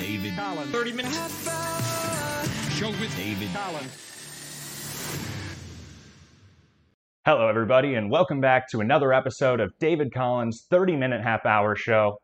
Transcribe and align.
David 0.00 0.34
Collins. 0.34 0.70
30 0.70 0.92
minutes. 0.92 1.44
Show 2.74 2.88
with 2.88 3.14
David 3.18 3.48
Collins. 3.52 3.92
Hello, 7.26 7.46
everybody, 7.46 7.96
and 7.96 8.10
welcome 8.10 8.40
back 8.40 8.66
to 8.70 8.80
another 8.80 9.12
episode 9.12 9.60
of 9.60 9.72
David 9.78 10.14
Collins' 10.14 10.66
30 10.70 10.96
minute 10.96 11.20
half 11.22 11.44
hour 11.44 11.76
show. 11.76 12.16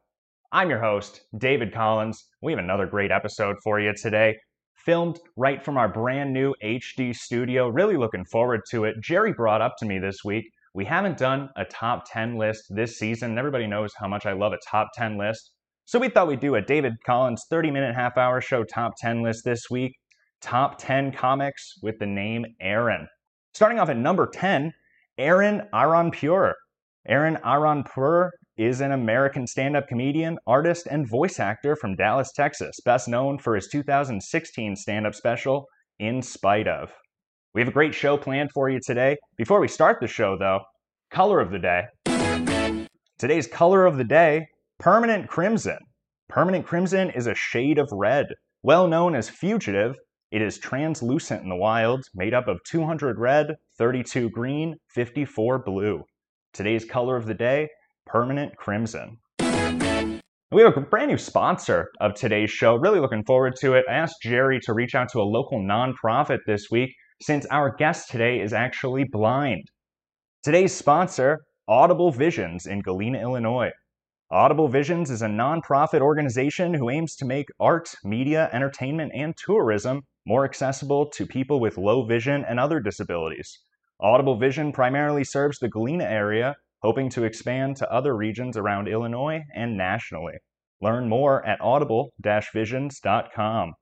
I'm 0.50 0.70
your 0.70 0.80
host, 0.80 1.20
David 1.36 1.74
Collins. 1.74 2.24
We 2.40 2.52
have 2.52 2.58
another 2.58 2.86
great 2.86 3.10
episode 3.10 3.56
for 3.62 3.78
you 3.78 3.92
today, 3.94 4.36
filmed 4.74 5.20
right 5.36 5.62
from 5.62 5.76
our 5.76 5.88
brand 5.88 6.32
new 6.32 6.54
HD 6.64 7.14
studio. 7.14 7.68
Really 7.68 7.98
looking 7.98 8.24
forward 8.24 8.62
to 8.70 8.84
it. 8.84 8.96
Jerry 9.02 9.34
brought 9.34 9.60
up 9.60 9.74
to 9.80 9.84
me 9.84 9.98
this 9.98 10.24
week 10.24 10.46
we 10.76 10.84
haven't 10.84 11.16
done 11.16 11.48
a 11.56 11.64
top 11.64 12.04
10 12.12 12.36
list 12.36 12.64
this 12.68 12.98
season, 12.98 13.38
everybody 13.38 13.66
knows 13.66 13.94
how 13.96 14.06
much 14.06 14.26
I 14.26 14.34
love 14.34 14.52
a 14.52 14.58
top 14.70 14.88
10 14.94 15.16
list. 15.16 15.52
So 15.88 16.00
we 16.00 16.08
thought 16.08 16.26
we'd 16.26 16.40
do 16.40 16.56
a 16.56 16.60
David 16.60 16.94
Collins 17.06 17.44
30 17.48 17.70
minute 17.70 17.94
half 17.94 18.18
hour 18.18 18.40
show 18.40 18.64
top 18.64 18.94
10 18.98 19.22
list 19.22 19.44
this 19.44 19.70
week. 19.70 19.96
Top 20.40 20.78
10 20.78 21.12
comics 21.12 21.74
with 21.80 22.00
the 22.00 22.06
name 22.06 22.44
Aaron. 22.60 23.06
Starting 23.54 23.78
off 23.78 23.88
at 23.88 23.96
number 23.96 24.26
10, 24.26 24.72
Aaron 25.16 25.62
Aryanpur. 25.72 26.54
Aaron 27.06 27.36
Aryanpur 27.36 28.30
is 28.56 28.80
an 28.80 28.90
American 28.90 29.46
stand 29.46 29.76
up 29.76 29.86
comedian, 29.86 30.38
artist, 30.44 30.88
and 30.90 31.08
voice 31.08 31.38
actor 31.38 31.76
from 31.76 31.94
Dallas, 31.94 32.32
Texas, 32.34 32.80
best 32.84 33.06
known 33.06 33.38
for 33.38 33.54
his 33.54 33.68
2016 33.68 34.74
stand 34.74 35.06
up 35.06 35.14
special, 35.14 35.66
In 36.00 36.20
Spite 36.20 36.66
of. 36.66 36.90
We 37.54 37.60
have 37.60 37.68
a 37.68 37.72
great 37.72 37.94
show 37.94 38.16
planned 38.16 38.50
for 38.52 38.68
you 38.68 38.80
today. 38.84 39.18
Before 39.36 39.60
we 39.60 39.68
start 39.68 39.98
the 40.00 40.08
show, 40.08 40.36
though, 40.36 40.62
color 41.12 41.38
of 41.38 41.52
the 41.52 41.60
day. 41.60 42.86
Today's 43.18 43.46
color 43.46 43.86
of 43.86 43.98
the 43.98 44.04
day 44.04 44.48
permanent 44.78 45.28
crimson. 45.28 45.78
Permanent 46.28 46.66
crimson 46.66 47.10
is 47.10 47.26
a 47.26 47.34
shade 47.34 47.78
of 47.78 47.88
red. 47.92 48.26
Well 48.62 48.88
known 48.88 49.14
as 49.14 49.28
fugitive, 49.28 49.96
it 50.30 50.42
is 50.42 50.58
translucent 50.58 51.42
in 51.42 51.48
the 51.48 51.56
wild, 51.56 52.04
made 52.14 52.34
up 52.34 52.48
of 52.48 52.60
200 52.68 53.18
red, 53.18 53.54
32 53.78 54.30
green, 54.30 54.76
54 54.90 55.62
blue. 55.64 56.02
Today's 56.52 56.84
color 56.84 57.16
of 57.16 57.26
the 57.26 57.34
day 57.34 57.68
permanent 58.06 58.56
crimson. 58.56 59.18
We 60.52 60.62
have 60.62 60.76
a 60.76 60.80
brand 60.80 61.10
new 61.10 61.18
sponsor 61.18 61.88
of 62.00 62.14
today's 62.14 62.50
show. 62.50 62.76
Really 62.76 63.00
looking 63.00 63.24
forward 63.24 63.54
to 63.60 63.74
it. 63.74 63.84
I 63.88 63.94
asked 63.94 64.16
Jerry 64.22 64.60
to 64.62 64.74
reach 64.74 64.94
out 64.94 65.08
to 65.12 65.20
a 65.20 65.24
local 65.24 65.60
nonprofit 65.60 66.38
this 66.46 66.66
week 66.70 66.90
since 67.20 67.46
our 67.46 67.74
guest 67.74 68.10
today 68.10 68.40
is 68.40 68.52
actually 68.52 69.04
blind. 69.04 69.64
Today's 70.44 70.72
sponsor, 70.72 71.40
Audible 71.66 72.12
Visions 72.12 72.66
in 72.66 72.80
Galena, 72.80 73.20
Illinois. 73.20 73.70
Audible 74.30 74.66
Visions 74.66 75.08
is 75.08 75.22
a 75.22 75.28
nonprofit 75.28 76.00
organization 76.00 76.74
who 76.74 76.90
aims 76.90 77.14
to 77.14 77.24
make 77.24 77.46
art, 77.60 77.94
media, 78.02 78.50
entertainment, 78.52 79.12
and 79.14 79.36
tourism 79.36 80.02
more 80.26 80.44
accessible 80.44 81.06
to 81.10 81.24
people 81.24 81.60
with 81.60 81.78
low 81.78 82.04
vision 82.04 82.44
and 82.48 82.58
other 82.58 82.80
disabilities. 82.80 83.60
Audible 84.00 84.36
Vision 84.36 84.72
primarily 84.72 85.22
serves 85.22 85.60
the 85.60 85.68
Galena 85.68 86.02
area, 86.02 86.56
hoping 86.82 87.08
to 87.10 87.22
expand 87.22 87.76
to 87.76 87.88
other 87.88 88.16
regions 88.16 88.56
around 88.56 88.88
Illinois 88.88 89.44
and 89.54 89.76
nationally. 89.76 90.34
Learn 90.80 91.08
more 91.08 91.46
at 91.46 91.60
audible-visions.com. 91.60 93.74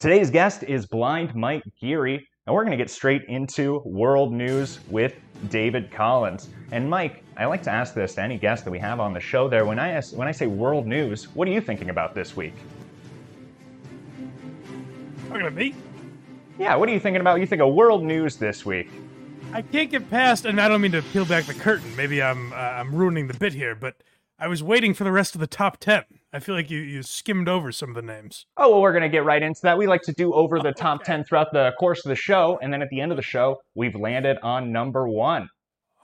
Today's 0.00 0.30
guest 0.30 0.64
is 0.64 0.84
blind 0.84 1.36
Mike 1.36 1.62
Geary, 1.80 2.26
and 2.46 2.52
we're 2.52 2.64
going 2.64 2.76
to 2.76 2.84
get 2.84 2.90
straight 2.90 3.22
into 3.28 3.80
world 3.84 4.32
news 4.32 4.80
with 4.90 5.14
David 5.48 5.92
Collins. 5.92 6.48
And 6.72 6.90
Mike, 6.90 7.22
I 7.36 7.46
like 7.46 7.62
to 7.62 7.70
ask 7.70 7.94
this 7.94 8.14
to 8.16 8.22
any 8.22 8.36
guest 8.38 8.64
that 8.64 8.70
we 8.70 8.78
have 8.78 9.00
on 9.00 9.12
the 9.12 9.20
show 9.20 9.48
there. 9.48 9.64
When 9.64 9.78
I 9.78 9.90
ask, 9.90 10.14
when 10.14 10.28
I 10.28 10.32
say 10.32 10.46
world 10.46 10.86
news, 10.86 11.24
what 11.34 11.48
are 11.48 11.50
you 11.50 11.60
thinking 11.60 11.90
about 11.90 12.14
this 12.14 12.36
week? 12.36 12.54
Talking 15.28 15.44
to 15.44 15.50
me? 15.50 15.74
Yeah, 16.58 16.76
what 16.76 16.88
are 16.88 16.92
you 16.92 17.00
thinking 17.00 17.20
about? 17.20 17.40
You 17.40 17.46
think 17.46 17.62
of 17.62 17.74
world 17.74 18.04
news 18.04 18.36
this 18.36 18.66
week? 18.66 18.90
I 19.52 19.62
can't 19.62 19.90
get 19.90 20.08
past, 20.10 20.44
and 20.44 20.60
I 20.60 20.68
don't 20.68 20.80
mean 20.80 20.92
to 20.92 21.02
peel 21.02 21.24
back 21.24 21.46
the 21.46 21.54
curtain. 21.54 21.94
Maybe 21.96 22.22
I'm 22.22 22.52
uh, 22.52 22.56
I'm 22.56 22.94
ruining 22.94 23.28
the 23.28 23.34
bit 23.34 23.54
here, 23.54 23.74
but 23.74 23.96
I 24.38 24.48
was 24.48 24.62
waiting 24.62 24.92
for 24.92 25.04
the 25.04 25.12
rest 25.12 25.34
of 25.34 25.40
the 25.40 25.46
top 25.46 25.78
ten. 25.78 26.04
I 26.34 26.38
feel 26.38 26.54
like 26.54 26.70
you, 26.70 26.78
you 26.78 27.02
skimmed 27.02 27.46
over 27.46 27.70
some 27.72 27.90
of 27.90 27.94
the 27.94 28.02
names. 28.02 28.46
Oh, 28.56 28.70
well, 28.70 28.80
we're 28.80 28.92
going 28.92 29.02
to 29.02 29.08
get 29.10 29.24
right 29.24 29.42
into 29.42 29.60
that. 29.64 29.76
We 29.76 29.86
like 29.86 30.00
to 30.02 30.12
do 30.12 30.32
over 30.32 30.58
the 30.60 30.72
top 30.72 31.04
10 31.04 31.24
throughout 31.24 31.52
the 31.52 31.72
course 31.78 32.06
of 32.06 32.08
the 32.08 32.16
show. 32.16 32.58
And 32.62 32.72
then 32.72 32.80
at 32.80 32.88
the 32.88 33.02
end 33.02 33.12
of 33.12 33.16
the 33.16 33.22
show, 33.22 33.60
we've 33.74 33.94
landed 33.94 34.38
on 34.42 34.72
number 34.72 35.06
one. 35.06 35.50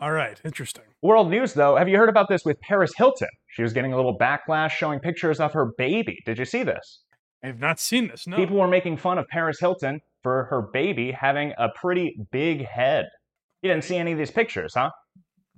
All 0.00 0.12
right, 0.12 0.40
interesting. 0.44 0.84
World 1.02 1.28
news, 1.28 1.54
though. 1.54 1.76
Have 1.76 1.88
you 1.88 1.96
heard 1.96 2.08
about 2.08 2.28
this 2.28 2.44
with 2.44 2.60
Paris 2.60 2.92
Hilton? 2.96 3.28
She 3.48 3.62
was 3.62 3.72
getting 3.72 3.92
a 3.92 3.96
little 3.96 4.16
backlash 4.16 4.70
showing 4.70 5.00
pictures 5.00 5.40
of 5.40 5.52
her 5.54 5.72
baby. 5.76 6.18
Did 6.24 6.38
you 6.38 6.44
see 6.44 6.62
this? 6.62 7.00
I 7.42 7.48
have 7.48 7.58
not 7.58 7.80
seen 7.80 8.08
this. 8.08 8.26
No. 8.26 8.36
People 8.36 8.58
were 8.58 8.68
making 8.68 8.98
fun 8.98 9.18
of 9.18 9.26
Paris 9.28 9.58
Hilton 9.58 10.00
for 10.22 10.44
her 10.50 10.62
baby 10.72 11.10
having 11.10 11.52
a 11.58 11.68
pretty 11.74 12.16
big 12.30 12.64
head. 12.64 13.06
You 13.62 13.70
didn't 13.70 13.84
see 13.84 13.96
any 13.96 14.12
of 14.12 14.18
these 14.18 14.30
pictures, 14.30 14.72
huh? 14.76 14.90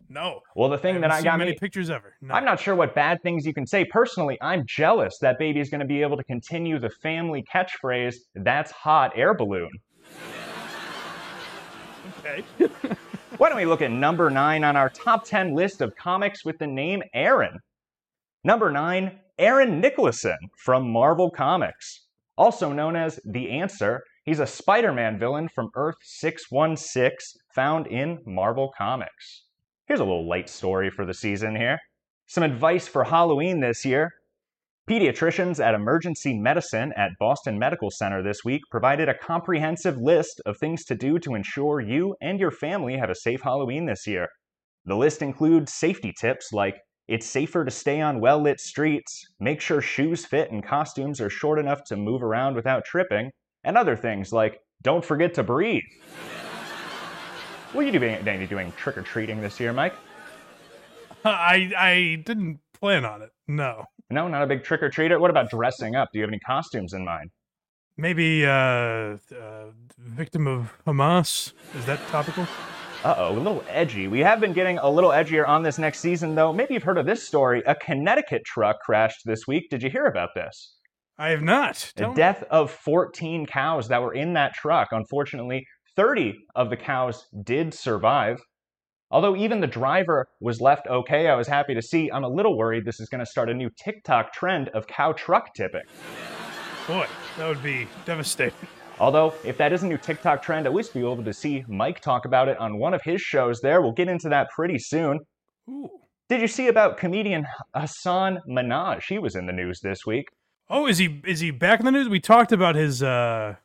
no. 0.09 0.41
Well, 0.57 0.69
the 0.69 0.79
thing 0.79 0.97
I 0.97 1.01
that 1.01 1.11
I 1.11 1.23
got 1.23 1.39
many 1.39 1.53
me. 1.53 1.59
pictures 1.61 1.89
ever. 1.89 2.15
No. 2.21 2.35
I'm 2.35 2.45
not 2.45 2.59
sure 2.61 2.75
what 2.75 2.95
bad 2.95 3.23
things 3.23 3.47
you 3.47 3.55
can 3.55 3.67
say. 3.67 3.85
Personally, 3.85 4.37
I'm 4.43 4.65
jealous 4.67 5.19
that 5.21 5.39
baby's 5.39 5.71
going 5.71 5.81
to 5.81 5.87
be 5.87 6.03
able 6.03 6.17
to 6.17 6.25
continue 6.25 6.79
the 6.79 6.91
family 7.03 7.45
catchphrase, 7.55 8.17
that's 8.35 8.71
hot 8.73 9.13
air 9.17 9.35
balloon. 9.35 9.71
okay. 12.19 12.43
Why 13.41 13.49
don't 13.49 13.57
we 13.57 13.65
look 13.65 13.81
at 13.81 13.91
number 13.91 14.29
nine 14.29 14.65
on 14.65 14.77
our 14.77 14.91
top 14.91 15.25
10 15.25 15.55
list 15.55 15.81
of 15.81 15.97
comics 15.97 16.45
with 16.45 16.59
the 16.59 16.67
name 16.67 17.03
Aaron? 17.15 17.59
Number 18.45 18.71
nine, 18.71 19.19
Aaron 19.39 19.81
Nicholson 19.81 20.37
from 20.59 20.93
Marvel 20.93 21.31
Comics. 21.31 22.05
Also 22.37 22.71
known 22.71 22.97
as 22.97 23.19
The 23.25 23.49
Answer, 23.49 24.03
he's 24.27 24.41
a 24.41 24.47
Spider 24.47 24.93
Man 24.93 25.19
villain 25.19 25.49
from 25.49 25.71
Earth 25.75 25.97
616 26.03 27.41
found 27.55 27.87
in 27.87 28.19
Marvel 28.27 28.75
Comics. 28.77 29.45
Here's 29.87 30.01
a 30.01 30.05
little 30.05 30.29
light 30.29 30.51
story 30.51 30.91
for 30.91 31.07
the 31.07 31.15
season 31.15 31.57
here. 31.57 31.79
Some 32.27 32.45
advice 32.45 32.87
for 32.87 33.05
Halloween 33.05 33.61
this 33.61 33.87
year. 33.87 34.13
Pediatricians 34.91 35.65
at 35.65 35.77
Emergency 35.77 36.37
Medicine 36.37 36.93
at 36.97 37.13
Boston 37.21 37.57
Medical 37.57 37.93
Center 37.93 38.25
this 38.25 38.45
week 38.45 38.63
provided 38.73 39.09
a 39.09 39.15
comprehensive 39.15 39.97
list 39.99 40.43
of 40.47 40.57
things 40.57 40.85
to 40.87 40.97
do 40.97 41.17
to 41.21 41.37
ensure 41.37 41.81
you 41.81 42.17
and 42.21 42.41
your 42.41 42.51
family 42.51 42.97
have 42.97 43.09
a 43.09 43.15
safe 43.15 43.41
Halloween 43.41 43.87
this 43.87 44.05
year. 44.05 44.27
The 44.87 44.97
list 44.97 45.23
includes 45.23 45.73
safety 45.73 46.13
tips 46.21 46.53
like 46.53 46.77
it's 47.07 47.25
safer 47.25 47.65
to 47.65 47.71
stay 47.71 48.01
on 48.01 48.21
well 48.21 48.43
lit 48.43 48.59
streets, 48.59 49.25
make 49.39 49.61
sure 49.61 49.81
shoes 49.81 50.27
fit 50.27 50.51
and 50.51 50.61
costumes 50.61 51.21
are 51.21 51.31
short 51.31 51.61
enough 51.61 51.85
to 51.85 51.97
move 51.97 52.25
around 52.25 52.57
without 52.57 52.85
tripping, 52.85 53.31
and 53.63 53.79
other 53.79 53.95
things 53.95 54.33
like 54.33 54.59
don't 54.83 55.05
forget 55.05 55.35
to 55.35 55.45
breathe. 55.45 55.85
Will 57.75 57.85
you 57.85 57.93
be 57.93 57.99
doing, 58.01 58.47
doing 58.49 58.73
trick 58.73 58.99
or 58.99 59.03
treating 59.03 59.41
this 59.41 59.61
year, 59.61 59.73
Mike? 59.73 59.95
Uh, 61.25 61.29
I 61.29 61.73
I 61.79 62.23
didn't 62.27 62.59
plan 62.81 63.05
on 63.05 63.23
it. 63.23 63.31
No. 63.47 63.85
No, 64.11 64.27
not 64.29 64.43
a 64.43 64.47
big 64.47 64.65
trick 64.65 64.83
or 64.83 64.91
treater. 64.91 65.21
What 65.21 65.31
about 65.31 65.51
dressing 65.51 65.95
up? 65.95 66.09
Do 66.13 66.19
you 66.19 66.23
have 66.23 66.31
any 66.31 66.41
costumes 66.41 66.93
in 66.93 67.05
mind? 67.05 67.31
Maybe 67.97 68.47
uh, 68.47 68.51
uh 68.51 69.17
victim 69.99 70.47
of 70.47 70.73
Hamas. 70.87 71.53
Is 71.77 71.85
that 71.87 72.01
topical? 72.09 72.47
Uh 73.05 73.15
oh, 73.17 73.33
a 73.33 73.39
little 73.39 73.65
edgy. 73.69 74.09
We 74.09 74.21
have 74.21 74.41
been 74.41 74.53
getting 74.53 74.79
a 74.79 74.91
little 74.91 75.11
edgier 75.11 75.47
on 75.47 75.63
this 75.63 75.79
next 75.79 76.01
season, 76.01 76.35
though. 76.35 76.53
Maybe 76.53 76.75
you've 76.75 76.83
heard 76.83 76.99
of 76.99 77.07
this 77.07 77.27
story. 77.27 77.63
A 77.67 77.75
Connecticut 77.75 78.45
truck 78.45 78.81
crashed 78.81 79.23
this 79.25 79.47
week. 79.47 79.71
Did 79.71 79.83
you 79.83 79.91
hear 79.91 80.07
about 80.07 80.31
this? 80.35 80.77
I 81.19 81.31
have 81.31 81.43
not. 81.43 81.93
The 81.97 82.09
me. 82.09 82.15
death 82.15 82.45
of 82.51 82.71
14 82.71 83.47
cows 83.47 83.89
that 83.89 84.03
were 84.03 84.15
in 84.15 84.33
that 84.35 84.55
truck. 84.55 84.89
Unfortunately, 84.93 85.67
30 85.97 86.35
of 86.55 86.71
the 86.71 86.77
cows 86.77 87.27
did 87.45 87.75
survive. 87.75 88.41
Although 89.11 89.37
even 89.37 89.61
the 89.61 89.67
driver 89.67 90.29
was 90.41 90.61
left 90.61 90.87
okay, 90.87 91.29
I 91.29 91.35
was 91.35 91.49
happy 91.49 91.75
to 91.75 91.83
see. 91.83 92.11
I'm 92.13 92.25
a 92.25 92.29
little 92.29 92.57
worried 92.57 92.85
this 92.85 93.01
is 93.01 93.09
going 93.09 93.19
to 93.19 93.27
start 93.27 93.51
a 93.51 93.55
new 93.55 93.69
TikTok 93.83 94.33
trend 94.33 94.69
of 94.69 94.87
cow 94.87 95.13
truck 95.13 95.53
tipping. 95.55 95.83
Boy, 96.87 97.07
that 97.37 97.49
would 97.49 97.63
be 97.63 97.89
devastating. 98.05 98.55
Although, 99.01 99.35
if 99.45 99.57
that 99.59 99.73
is 99.73 99.83
a 99.83 99.87
new 99.87 99.97
TikTok 99.97 100.43
trend, 100.43 100.67
at 100.67 100.75
least 100.75 100.95
be 100.95 101.01
able 101.01 101.25
to 101.25 101.33
see 101.33 101.65
Mike 101.67 102.01
talk 102.01 102.25
about 102.25 102.49
it 102.49 102.59
on 102.59 102.79
one 102.79 102.95
of 102.95 103.01
his 103.03 103.21
shows 103.21 103.61
there. 103.61 103.81
We'll 103.81 103.93
get 103.93 104.09
into 104.09 104.29
that 104.29 104.49
pretty 104.51 104.79
soon. 104.79 105.21
Ooh. 105.69 105.89
Did 106.29 106.41
you 106.41 106.49
see 106.49 106.69
about 106.69 106.97
comedian 106.97 107.45
Hasan 107.75 108.39
Minhaj? 108.49 109.03
He 109.09 109.19
was 109.19 109.35
in 109.35 109.47
the 109.47 109.53
news 109.53 109.81
this 109.81 110.07
week. 110.07 110.29
Oh, 110.69 110.87
is 110.87 110.99
he 110.99 111.21
is 111.27 111.41
he 111.41 111.51
back 111.51 111.81
in 111.81 111.87
the 111.87 111.91
news? 111.91 112.09
We 112.09 112.21
talked 112.21 112.53
about 112.53 112.77
his 112.77 113.03
uh 113.03 113.57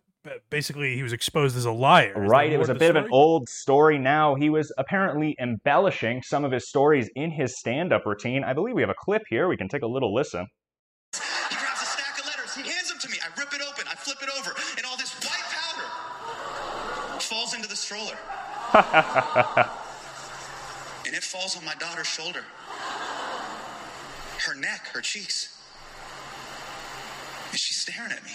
basically 0.50 0.96
he 0.96 1.04
was 1.04 1.14
exposed 1.14 1.56
as 1.58 1.66
a 1.66 1.72
liar. 1.72 2.14
Right, 2.16 2.52
it 2.52 2.58
was 2.58 2.70
a 2.70 2.74
the 2.74 2.80
bit 2.80 2.96
of 2.96 3.04
an 3.04 3.10
old 3.12 3.50
story 3.50 3.98
now. 3.98 4.36
He 4.36 4.50
was 4.50 4.72
apparently 4.78 5.36
embellishing 5.40 6.22
some 6.24 6.44
of 6.44 6.52
his 6.52 6.68
stories 6.68 7.10
in 7.16 7.32
his 7.32 7.58
stand 7.58 7.94
up 7.94 8.06
routine. 8.06 8.44
I 8.44 8.54
believe 8.54 8.76
we 8.76 8.82
have 8.82 8.90
a 8.90 8.96
clip 8.98 9.24
here. 9.30 9.48
We 9.48 9.58
can 9.58 9.68
take 9.68 9.84
a 9.84 9.88
little 9.88 10.14
listen. 10.14 10.48
He 11.14 11.20
grabs 11.56 11.82
a 11.82 11.86
stack 11.86 12.20
of 12.20 12.26
letters. 12.26 12.56
He 12.56 12.62
hands 12.64 12.90
them 12.90 13.00
to 13.00 13.10
me. 13.10 13.18
I 13.24 13.28
rip 13.40 13.54
it 13.54 13.62
open. 13.62 13.86
I 13.90 13.96
flip 13.96 14.18
it 14.22 14.30
over. 14.38 14.54
And 14.78 14.86
all 14.86 14.98
this 14.98 15.14
white 15.22 15.46
powder 15.50 15.88
falls 17.20 17.54
into 17.54 17.68
the 17.68 17.76
stroller. 17.76 18.18
and 21.06 21.16
it 21.16 21.24
falls 21.24 21.58
on 21.58 21.64
my 21.66 21.76
daughter's 21.76 22.08
shoulder. 22.08 22.44
Her 24.46 24.56
neck, 24.56 24.88
her 24.94 25.02
cheeks. 25.02 25.58
And 27.52 27.60
she's 27.60 27.78
staring 27.78 28.12
at 28.12 28.24
me. 28.24 28.32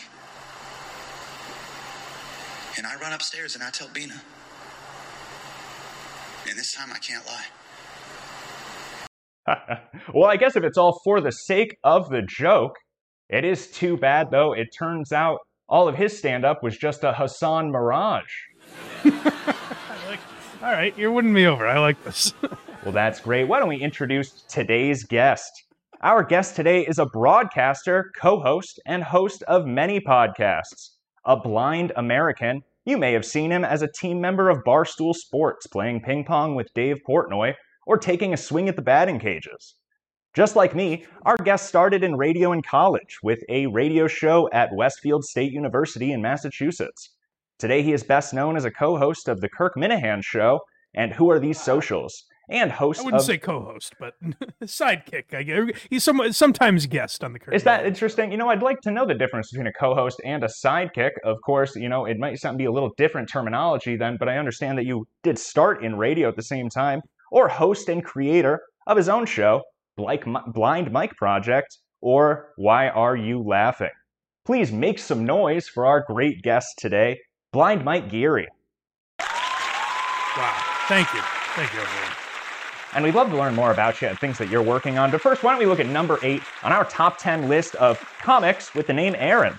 And 2.76 2.87
I 2.87 2.96
run 2.96 3.12
upstairs 3.12 3.55
and 3.55 3.64
I 3.64 3.70
tell 3.70 3.88
Beena. 3.88 4.20
And 6.49 6.58
this 6.58 6.75
time 6.75 6.90
I 6.93 6.99
can't 6.99 7.25
lie. 7.26 7.46
well, 10.14 10.31
I 10.31 10.37
guess 10.37 10.56
if 10.56 10.64
it's 10.64 10.78
all 10.78 11.00
for 11.05 11.20
the 11.20 11.32
sake 11.32 11.76
of 11.84 12.08
the 12.11 12.22
joke, 12.22 12.76
it 13.28 13.44
is 13.44 13.70
too 13.70 13.96
bad, 13.96 14.31
though. 14.31 14.52
It 14.52 14.69
turns 14.76 15.12
out 15.12 15.38
all 15.69 15.88
of 15.88 15.96
his 15.96 16.19
stand 16.19 16.44
up 16.44 16.62
was 16.62 16.76
just 16.76 17.05
a 17.05 17.12
Hassan 17.12 17.70
Mirage. 17.70 18.25
Like, 20.08 20.19
all 20.61 20.73
right, 20.73 20.96
you're 20.99 21.12
winning 21.12 21.32
me 21.32 21.46
over. 21.46 21.69
I 21.69 21.78
like 21.78 22.02
this. 22.05 22.34
Well, 22.82 22.93
that's 22.93 23.20
great. 23.20 23.44
Why 23.44 23.58
don't 23.58 23.69
we 23.69 23.76
introduce 23.76 24.43
today's 24.49 25.05
guest? 25.05 25.50
Our 26.00 26.25
guest 26.25 26.56
today 26.56 26.81
is 26.87 26.99
a 26.99 27.05
broadcaster, 27.05 28.11
co 28.19 28.40
host, 28.40 28.81
and 28.87 29.05
host 29.05 29.43
of 29.43 29.66
many 29.66 30.00
podcasts. 30.00 30.96
A 31.25 31.37
blind 31.37 31.93
American, 31.96 32.62
you 32.87 32.96
may 32.96 33.12
have 33.12 33.26
seen 33.26 33.52
him 33.52 33.62
as 33.62 33.82
a 33.82 33.93
team 33.93 34.20
member 34.22 34.49
of 34.49 34.64
Barstool 34.64 35.14
Sports 35.14 35.67
playing 35.67 36.00
ping 36.00 36.25
pong 36.25 36.55
with 36.55 36.72
Dave 36.72 37.00
Portnoy 37.06 37.55
or 37.87 37.99
taking 37.99 38.32
a 38.32 38.38
swing 38.38 38.70
at 38.70 38.76
the 38.76 38.82
batting 38.82 39.19
cages. 39.19 39.75
Just 40.32 40.56
like 40.56 40.75
me, 40.75 41.05
our 41.26 41.37
guest 41.37 41.69
started 41.69 42.02
in 42.02 42.17
radio 42.17 42.52
in 42.52 42.62
college 42.62 43.19
with 43.22 43.43
a 43.50 43.67
radio 43.67 44.06
show 44.06 44.49
at 44.52 44.72
Westfield 44.72 45.25
State 45.25 45.52
University 45.52 46.12
in 46.12 46.22
Massachusetts. 46.22 47.11
Today, 47.58 47.82
he 47.82 47.93
is 47.93 48.02
best 48.02 48.32
known 48.32 48.56
as 48.56 48.64
a 48.64 48.70
co 48.70 48.96
host 48.96 49.28
of 49.28 49.40
The 49.43 49.49
Kirk 49.50 49.75
Minihane 49.76 50.25
Show 50.25 50.61
and 50.94 51.12
Who 51.12 51.31
Are 51.31 51.38
These 51.38 51.61
Socials? 51.61 52.25
And 52.50 52.70
host 52.70 53.00
I 53.00 53.05
wouldn't 53.05 53.20
of 53.20 53.26
say 53.26 53.38
co-host, 53.38 53.94
but 53.99 54.14
sidekick. 54.64 55.32
I 55.32 55.43
guess 55.44 55.81
he's 55.88 56.05
some 56.05 56.32
sometimes 56.32 56.87
guest 56.87 57.23
on 57.23 57.32
the. 57.32 57.38
Curtain. 57.38 57.55
Is 57.55 57.62
that 57.62 57.87
interesting? 57.87 58.32
You 58.32 58.38
know, 58.38 58.49
I'd 58.49 58.62
like 58.62 58.81
to 58.82 58.91
know 58.91 59.06
the 59.06 59.14
difference 59.14 59.50
between 59.50 59.69
a 59.69 59.73
co-host 59.73 60.20
and 60.25 60.43
a 60.43 60.49
sidekick. 60.49 61.12
Of 61.25 61.37
course, 61.47 61.76
you 61.76 61.88
know, 61.88 62.05
it 62.06 62.19
might 62.19 62.38
sound 62.38 62.58
be 62.58 62.64
a 62.64 62.73
little 62.73 62.91
different 62.97 63.29
terminology 63.29 63.97
then, 63.97 64.17
but 64.19 64.29
I 64.29 64.37
understand 64.37 64.76
that 64.79 64.85
you 64.85 65.06
did 65.23 65.38
start 65.38 65.85
in 65.85 65.97
radio 65.97 66.29
at 66.29 66.37
the 66.37 66.43
same 66.43 66.69
time, 66.69 67.00
or 67.31 67.49
host 67.49 67.88
and 67.88 68.05
creator 68.05 68.61
of 68.87 68.97
his 68.97 69.08
own 69.08 69.26
show, 69.26 69.62
Blind 69.97 70.93
Mike 70.93 71.14
Project, 71.17 71.79
or 72.00 72.52
Why 72.56 72.88
Are 72.88 73.17
You 73.17 73.43
Laughing? 73.43 73.91
Please 74.44 74.73
make 74.73 74.99
some 74.99 75.25
noise 75.25 75.69
for 75.69 75.87
our 75.87 76.05
great 76.06 76.43
guest 76.43 76.75
today, 76.79 77.19
Blind 77.52 77.85
Mike 77.85 78.11
Geary. 78.11 78.49
Wow. 79.20 80.56
Thank 80.88 81.12
you. 81.14 81.20
Thank 81.55 81.73
you, 81.73 81.81
everyone. 81.81 82.19
And 82.94 83.04
we'd 83.04 83.14
love 83.14 83.31
to 83.31 83.37
learn 83.37 83.54
more 83.54 83.70
about 83.70 84.02
you 84.02 84.08
and 84.08 84.19
things 84.19 84.37
that 84.38 84.48
you're 84.48 84.62
working 84.62 84.98
on. 84.98 85.10
But 85.10 85.20
first, 85.20 85.42
why 85.42 85.52
don't 85.52 85.60
we 85.60 85.66
look 85.66 85.81
at 85.81 85.87
number 85.87 86.19
eight 86.22 86.42
on 86.62 86.72
our 86.72 86.84
top 86.84 87.19
10 87.19 87.48
list 87.48 87.76
of 87.76 87.98
comics 88.20 88.75
with 88.75 88.87
the 88.88 88.92
name 88.92 89.14
Aaron? 89.16 89.58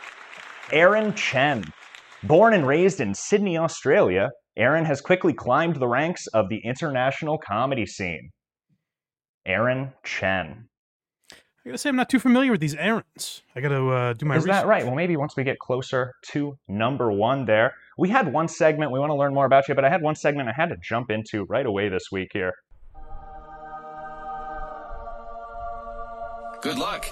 Aaron 0.71 1.13
Chen. 1.15 1.63
Born 2.23 2.53
and 2.53 2.67
raised 2.67 2.99
in 2.99 3.13
Sydney, 3.13 3.57
Australia, 3.57 4.31
Aaron 4.57 4.85
has 4.85 4.99
quickly 4.99 5.33
climbed 5.33 5.77
the 5.77 5.87
ranks 5.87 6.27
of 6.27 6.49
the 6.49 6.57
international 6.57 7.37
comedy 7.37 7.85
scene. 7.85 8.31
Aaron 9.45 9.93
Chen. 10.03 10.67
I 11.31 11.69
gotta 11.69 11.77
say, 11.77 11.89
I'm 11.89 11.95
not 11.95 12.09
too 12.09 12.19
familiar 12.19 12.51
with 12.51 12.59
these 12.59 12.75
errands. 12.75 13.43
I 13.55 13.61
gotta 13.61 13.87
uh, 13.87 14.13
do 14.13 14.25
my. 14.25 14.35
Is 14.35 14.45
that 14.45 14.65
right? 14.65 14.83
Well, 14.83 14.95
maybe 14.95 15.15
once 15.15 15.35
we 15.35 15.43
get 15.43 15.59
closer 15.59 16.13
to 16.31 16.57
number 16.67 17.11
one, 17.11 17.45
there 17.45 17.75
we 17.97 18.09
had 18.09 18.33
one 18.33 18.47
segment 18.47 18.91
we 18.91 18.99
want 18.99 19.11
to 19.11 19.15
learn 19.15 19.33
more 19.33 19.45
about 19.45 19.67
you, 19.67 19.75
but 19.75 19.85
I 19.85 19.89
had 19.89 20.01
one 20.01 20.15
segment 20.15 20.49
I 20.49 20.53
had 20.53 20.69
to 20.69 20.77
jump 20.81 21.11
into 21.11 21.45
right 21.45 21.65
away 21.65 21.87
this 21.87 22.11
week 22.11 22.31
here. 22.33 22.53
Good 26.61 26.77
luck. 26.77 27.07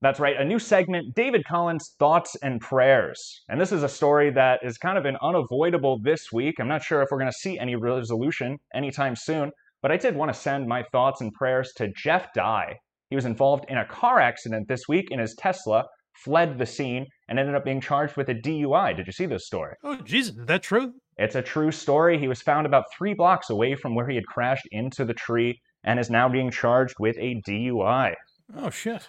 That's 0.00 0.18
right, 0.18 0.36
a 0.38 0.44
new 0.44 0.58
segment, 0.58 1.14
David 1.14 1.44
Collins' 1.46 1.94
Thoughts 1.98 2.34
and 2.42 2.60
Prayers. 2.60 3.42
And 3.48 3.60
this 3.60 3.72
is 3.72 3.82
a 3.82 3.88
story 3.88 4.30
that 4.30 4.60
is 4.62 4.78
kind 4.78 4.96
of 4.96 5.04
an 5.04 5.16
unavoidable 5.22 5.98
this 6.02 6.32
week. 6.32 6.56
I'm 6.58 6.68
not 6.68 6.82
sure 6.82 7.02
if 7.02 7.08
we're 7.10 7.18
going 7.18 7.30
to 7.30 7.38
see 7.38 7.58
any 7.58 7.74
resolution 7.74 8.56
anytime 8.74 9.16
soon, 9.16 9.50
but 9.82 9.90
I 9.90 9.98
did 9.98 10.16
want 10.16 10.32
to 10.32 10.38
send 10.38 10.66
my 10.66 10.82
thoughts 10.92 11.20
and 11.20 11.32
prayers 11.32 11.72
to 11.76 11.92
Jeff 11.94 12.32
Dye. 12.34 12.76
He 13.10 13.16
was 13.16 13.26
involved 13.26 13.66
in 13.68 13.76
a 13.76 13.86
car 13.86 14.20
accident 14.20 14.66
this 14.66 14.88
week 14.88 15.08
in 15.10 15.18
his 15.18 15.34
Tesla, 15.38 15.84
fled 16.24 16.58
the 16.58 16.66
scene, 16.66 17.06
and 17.28 17.38
ended 17.38 17.54
up 17.54 17.64
being 17.64 17.80
charged 17.80 18.16
with 18.16 18.28
a 18.28 18.34
DUI. 18.34 18.96
Did 18.96 19.06
you 19.06 19.12
see 19.12 19.26
this 19.26 19.46
story? 19.46 19.74
Oh, 19.82 19.96
Jesus, 19.96 20.36
is 20.36 20.46
that 20.46 20.62
true? 20.62 20.92
It's 21.16 21.36
a 21.36 21.42
true 21.42 21.70
story. 21.70 22.18
He 22.18 22.28
was 22.28 22.42
found 22.42 22.66
about 22.66 22.86
three 22.96 23.14
blocks 23.14 23.50
away 23.50 23.74
from 23.76 23.94
where 23.94 24.08
he 24.08 24.16
had 24.16 24.26
crashed 24.26 24.66
into 24.72 25.04
the 25.04 25.14
tree 25.14 25.60
and 25.84 25.98
is 26.00 26.10
now 26.10 26.28
being 26.28 26.50
charged 26.50 26.96
with 26.98 27.16
a 27.18 27.40
DUI. 27.46 28.14
Oh 28.56 28.70
shit. 28.70 29.08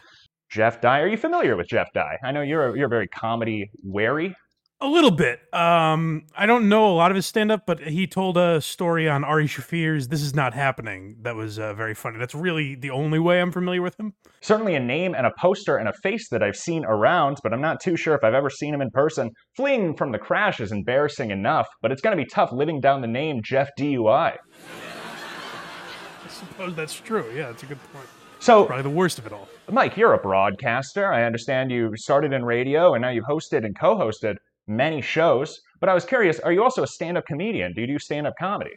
Jeff 0.50 0.80
Dye. 0.80 1.00
Are 1.02 1.08
you 1.08 1.18
familiar 1.18 1.56
with 1.56 1.68
Jeff 1.68 1.92
Dye? 1.94 2.18
I 2.24 2.32
know 2.32 2.42
you're 2.42 2.70
a, 2.70 2.78
you're 2.78 2.90
very 2.90 3.08
comedy 3.08 3.70
wary. 3.84 4.36
A 4.82 4.88
little 4.88 5.12
bit. 5.12 5.40
Um, 5.54 6.26
I 6.36 6.46
don't 6.46 6.68
know 6.68 6.92
a 6.92 6.96
lot 6.96 7.10
of 7.10 7.16
his 7.16 7.26
stand-up, 7.26 7.66
but 7.66 7.80
he 7.80 8.08
told 8.08 8.38
a 8.38 8.60
story 8.60 9.08
on 9.08 9.24
Ari 9.24 9.48
Shaffir's 9.48 10.10
"This 10.10 10.22
Is 10.22 10.36
Not 10.36 10.54
Happening" 10.54 11.16
that 11.22 11.34
was 11.34 11.58
uh, 11.58 11.74
very 11.74 11.96
funny. 11.96 12.20
That's 12.20 12.36
really 12.36 12.76
the 12.76 12.90
only 12.92 13.18
way 13.18 13.40
I'm 13.40 13.54
familiar 13.54 13.82
with 13.82 13.98
him. 13.98 14.14
Certainly 14.42 14.76
a 14.76 14.82
name 14.82 15.16
and 15.16 15.26
a 15.26 15.32
poster 15.40 15.78
and 15.78 15.88
a 15.88 15.94
face 16.04 16.28
that 16.30 16.44
I've 16.44 16.58
seen 16.58 16.84
around, 16.84 17.38
but 17.42 17.54
I'm 17.54 17.62
not 17.62 17.80
too 17.82 17.96
sure 17.96 18.16
if 18.16 18.24
I've 18.26 18.34
ever 18.34 18.50
seen 18.50 18.74
him 18.74 18.82
in 18.82 18.92
person. 18.92 19.32
Fleeing 19.56 19.96
from 19.96 20.12
the 20.12 20.20
crash 20.20 20.60
is 20.60 20.74
embarrassing 20.74 21.32
enough, 21.32 21.68
but 21.82 21.94
it's 21.94 22.02
going 22.02 22.18
to 22.18 22.22
be 22.22 22.30
tough 22.30 22.52
living 22.52 22.82
down 22.82 23.00
the 23.00 23.08
name 23.08 23.40
Jeff 23.42 23.70
DUI. 23.80 24.36
I 24.36 26.28
suppose 26.28 26.76
that's 26.76 26.96
true. 26.96 27.32
Yeah, 27.34 27.48
that's 27.48 27.64
a 27.64 27.68
good 27.68 27.80
point. 27.94 28.08
So, 28.40 28.66
Probably 28.66 28.84
the 28.84 28.90
worst 28.90 29.20
of 29.20 29.26
it 29.26 29.32
all. 29.32 29.48
Mike, 29.72 29.96
you're 29.98 30.14
a 30.14 30.20
broadcaster. 30.20 31.12
I 31.12 31.24
understand 31.24 31.72
you 31.72 31.92
started 31.96 32.34
in 32.34 32.44
radio 32.44 32.94
and 32.94 33.02
now 33.02 33.10
you've 33.10 33.26
hosted 33.26 33.66
and 33.66 33.76
co 33.80 33.96
hosted 33.96 34.36
many 34.68 35.02
shows. 35.02 35.62
But 35.80 35.90
I 35.90 35.94
was 35.94 36.06
curious, 36.06 36.40
are 36.40 36.52
you 36.52 36.64
also 36.64 36.84
a 36.84 36.88
stand 36.88 37.18
up 37.18 37.26
comedian? 37.26 37.74
Do 37.74 37.82
you 37.82 37.88
do 37.88 38.00
stand 38.00 38.28
up 38.28 38.36
comedy? 38.38 38.72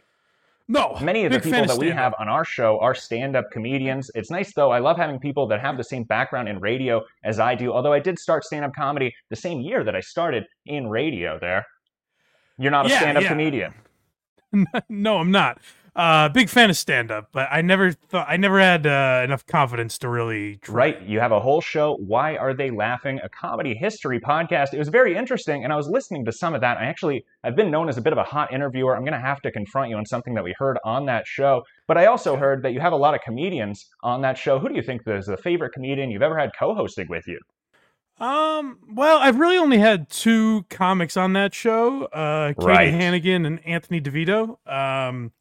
No, 0.71 0.95
Many 1.01 1.25
of 1.25 1.31
the 1.31 1.39
people 1.39 1.65
that 1.65 1.77
we 1.79 1.87
stand-up. 1.87 1.97
have 1.97 2.13
on 2.19 2.27
our 2.29 2.45
show 2.45 2.77
are 2.79 2.93
stand 2.93 3.35
up 3.35 3.49
comedians. 3.49 4.11
It's 4.13 4.29
nice, 4.29 4.53
though. 4.53 4.69
I 4.69 4.77
love 4.77 4.97
having 4.97 5.17
people 5.17 5.47
that 5.47 5.59
have 5.61 5.77
the 5.77 5.83
same 5.83 6.03
background 6.03 6.47
in 6.47 6.59
radio 6.59 7.03
as 7.23 7.39
I 7.39 7.55
do, 7.55 7.73
although 7.73 7.91
I 7.93 7.97
did 7.99 8.19
start 8.19 8.43
stand 8.43 8.63
up 8.63 8.75
comedy 8.75 9.15
the 9.29 9.35
same 9.35 9.61
year 9.61 9.83
that 9.83 9.95
I 9.95 9.99
started 10.01 10.45
in 10.67 10.87
radio 10.87 11.39
there. 11.39 11.65
You're 12.59 12.69
not 12.69 12.85
a 12.85 12.89
Yeah, 12.89 12.99
stand 12.99 13.17
up 13.17 13.23
yeah. 13.23 13.29
comedian. 13.29 13.73
no, 14.89 15.17
I'm 15.17 15.31
not. 15.31 15.57
Uh, 15.95 16.29
big 16.29 16.49
fan 16.49 16.69
of 16.69 16.77
stand-up, 16.77 17.29
but 17.31 17.47
I 17.51 17.61
never 17.61 17.91
thought 17.91 18.27
I 18.29 18.37
never 18.37 18.59
had 18.59 18.85
uh, 18.85 19.21
enough 19.23 19.45
confidence 19.45 19.97
to 19.99 20.09
really 20.09 20.57
try. 20.57 20.75
Right. 20.75 21.01
You 21.01 21.19
have 21.19 21.31
a 21.31 21.39
whole 21.39 21.61
show, 21.61 21.95
Why 21.95 22.37
Are 22.37 22.53
They 22.53 22.71
Laughing? 22.71 23.19
A 23.23 23.29
comedy 23.29 23.73
history 23.73 24.19
podcast. 24.19 24.73
It 24.73 24.79
was 24.79 24.89
very 24.89 25.15
interesting, 25.15 25.63
and 25.63 25.73
I 25.73 25.75
was 25.75 25.87
listening 25.87 26.25
to 26.25 26.31
some 26.31 26.55
of 26.55 26.61
that. 26.61 26.77
I 26.77 26.85
actually, 26.85 27.25
I've 27.43 27.55
been 27.55 27.71
known 27.71 27.89
as 27.89 27.97
a 27.97 28.01
bit 28.01 28.13
of 28.13 28.19
a 28.19 28.23
hot 28.23 28.53
interviewer. 28.53 28.95
I'm 28.95 29.03
going 29.03 29.13
to 29.13 29.19
have 29.19 29.41
to 29.41 29.51
confront 29.51 29.89
you 29.89 29.97
on 29.97 30.05
something 30.05 30.33
that 30.35 30.43
we 30.43 30.53
heard 30.57 30.77
on 30.83 31.05
that 31.07 31.27
show. 31.27 31.63
But 31.87 31.97
I 31.97 32.05
also 32.05 32.35
heard 32.35 32.63
that 32.63 32.73
you 32.73 32.79
have 32.79 32.93
a 32.93 32.97
lot 32.97 33.15
of 33.15 33.21
comedians 33.21 33.87
on 34.03 34.21
that 34.21 34.37
show. 34.37 34.59
Who 34.59 34.69
do 34.69 34.75
you 34.75 34.83
think 34.83 35.01
is 35.07 35.25
the 35.25 35.37
favorite 35.37 35.73
comedian 35.73 36.11
you've 36.11 36.21
ever 36.21 36.37
had 36.37 36.51
co 36.57 36.75
hosting 36.75 37.07
with 37.09 37.27
you? 37.27 37.39
Um, 38.19 38.79
well, 38.91 39.19
I've 39.19 39.39
really 39.39 39.57
only 39.57 39.77
had 39.77 40.09
two 40.09 40.65
comics 40.69 41.15
on 41.15 41.33
that 41.33 41.53
show, 41.53 42.03
uh, 42.05 42.53
Katie 42.53 42.67
Right. 42.67 42.93
Hannigan 42.93 43.45
and 43.45 43.65
Anthony 43.65 44.01
DeVito. 44.01 44.57
Um, 44.69 45.31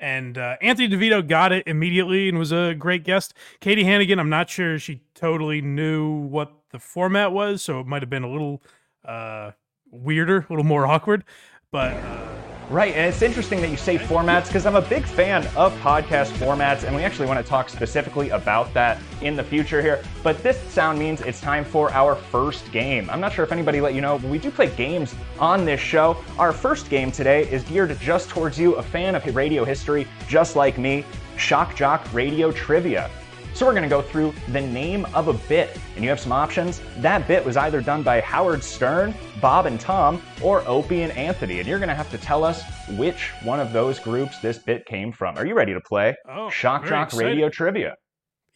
and 0.00 0.38
uh, 0.38 0.56
Anthony 0.62 0.88
DeVito 0.88 1.26
got 1.26 1.52
it 1.52 1.62
immediately 1.66 2.28
and 2.28 2.38
was 2.38 2.52
a 2.52 2.74
great 2.74 3.04
guest. 3.04 3.34
Katie 3.60 3.84
Hannigan, 3.84 4.18
I'm 4.18 4.30
not 4.30 4.48
sure 4.48 4.78
she 4.78 5.02
totally 5.14 5.60
knew 5.60 6.10
what 6.10 6.52
the 6.70 6.78
format 6.78 7.32
was, 7.32 7.62
so 7.62 7.80
it 7.80 7.86
might 7.86 8.02
have 8.02 8.10
been 8.10 8.22
a 8.22 8.30
little 8.30 8.62
uh, 9.04 9.52
weirder, 9.90 10.38
a 10.38 10.46
little 10.48 10.64
more 10.64 10.86
awkward. 10.86 11.24
But 11.70 11.92
uh, 11.92 12.39
Right, 12.70 12.94
and 12.94 13.04
it's 13.04 13.20
interesting 13.20 13.60
that 13.62 13.70
you 13.70 13.76
say 13.76 13.98
formats 13.98 14.46
because 14.46 14.64
I'm 14.64 14.76
a 14.76 14.80
big 14.80 15.04
fan 15.04 15.44
of 15.56 15.76
podcast 15.80 16.30
formats, 16.34 16.84
and 16.84 16.94
we 16.94 17.02
actually 17.02 17.26
want 17.26 17.44
to 17.44 17.44
talk 17.44 17.68
specifically 17.68 18.30
about 18.30 18.72
that 18.74 19.02
in 19.22 19.34
the 19.34 19.42
future 19.42 19.82
here. 19.82 20.04
But 20.22 20.40
this 20.44 20.56
sound 20.70 20.96
means 20.96 21.20
it's 21.20 21.40
time 21.40 21.64
for 21.64 21.92
our 21.92 22.14
first 22.14 22.70
game. 22.70 23.10
I'm 23.10 23.20
not 23.20 23.32
sure 23.32 23.44
if 23.44 23.50
anybody 23.50 23.80
let 23.80 23.92
you 23.92 24.00
know, 24.00 24.20
but 24.20 24.30
we 24.30 24.38
do 24.38 24.52
play 24.52 24.68
games 24.68 25.16
on 25.40 25.64
this 25.64 25.80
show. 25.80 26.16
Our 26.38 26.52
first 26.52 26.88
game 26.88 27.10
today 27.10 27.50
is 27.50 27.64
geared 27.64 27.98
just 27.98 28.28
towards 28.28 28.56
you, 28.56 28.76
a 28.76 28.82
fan 28.84 29.16
of 29.16 29.34
radio 29.34 29.64
history 29.64 30.06
just 30.28 30.54
like 30.54 30.78
me 30.78 31.04
Shock 31.36 31.74
Jock 31.74 32.06
Radio 32.14 32.52
Trivia. 32.52 33.10
So 33.54 33.66
we're 33.66 33.72
going 33.72 33.82
to 33.82 33.88
go 33.90 34.00
through 34.00 34.32
the 34.52 34.60
name 34.60 35.04
of 35.14 35.28
a 35.28 35.34
bit, 35.34 35.76
and 35.94 36.02
you 36.02 36.08
have 36.08 36.18
some 36.18 36.32
options. 36.32 36.80
That 36.98 37.28
bit 37.28 37.44
was 37.44 37.58
either 37.58 37.82
done 37.82 38.02
by 38.02 38.20
Howard 38.20 38.64
Stern, 38.64 39.14
Bob 39.42 39.66
and 39.66 39.78
Tom, 39.78 40.22
or 40.42 40.66
Opie 40.66 41.02
and 41.02 41.12
Anthony, 41.12 41.58
and 41.58 41.68
you're 41.68 41.78
going 41.78 41.90
to 41.90 41.94
have 41.94 42.10
to 42.12 42.18
tell 42.18 42.42
us 42.42 42.62
which 42.96 43.30
one 43.42 43.60
of 43.60 43.72
those 43.74 43.98
groups 43.98 44.38
this 44.38 44.56
bit 44.56 44.86
came 44.86 45.12
from. 45.12 45.36
Are 45.36 45.44
you 45.44 45.54
ready 45.54 45.74
to 45.74 45.80
play 45.80 46.16
Oh, 46.26 46.48
Shock 46.48 46.86
Jock 46.86 47.08
excited. 47.08 47.26
Radio 47.26 47.48
Trivia? 47.50 47.96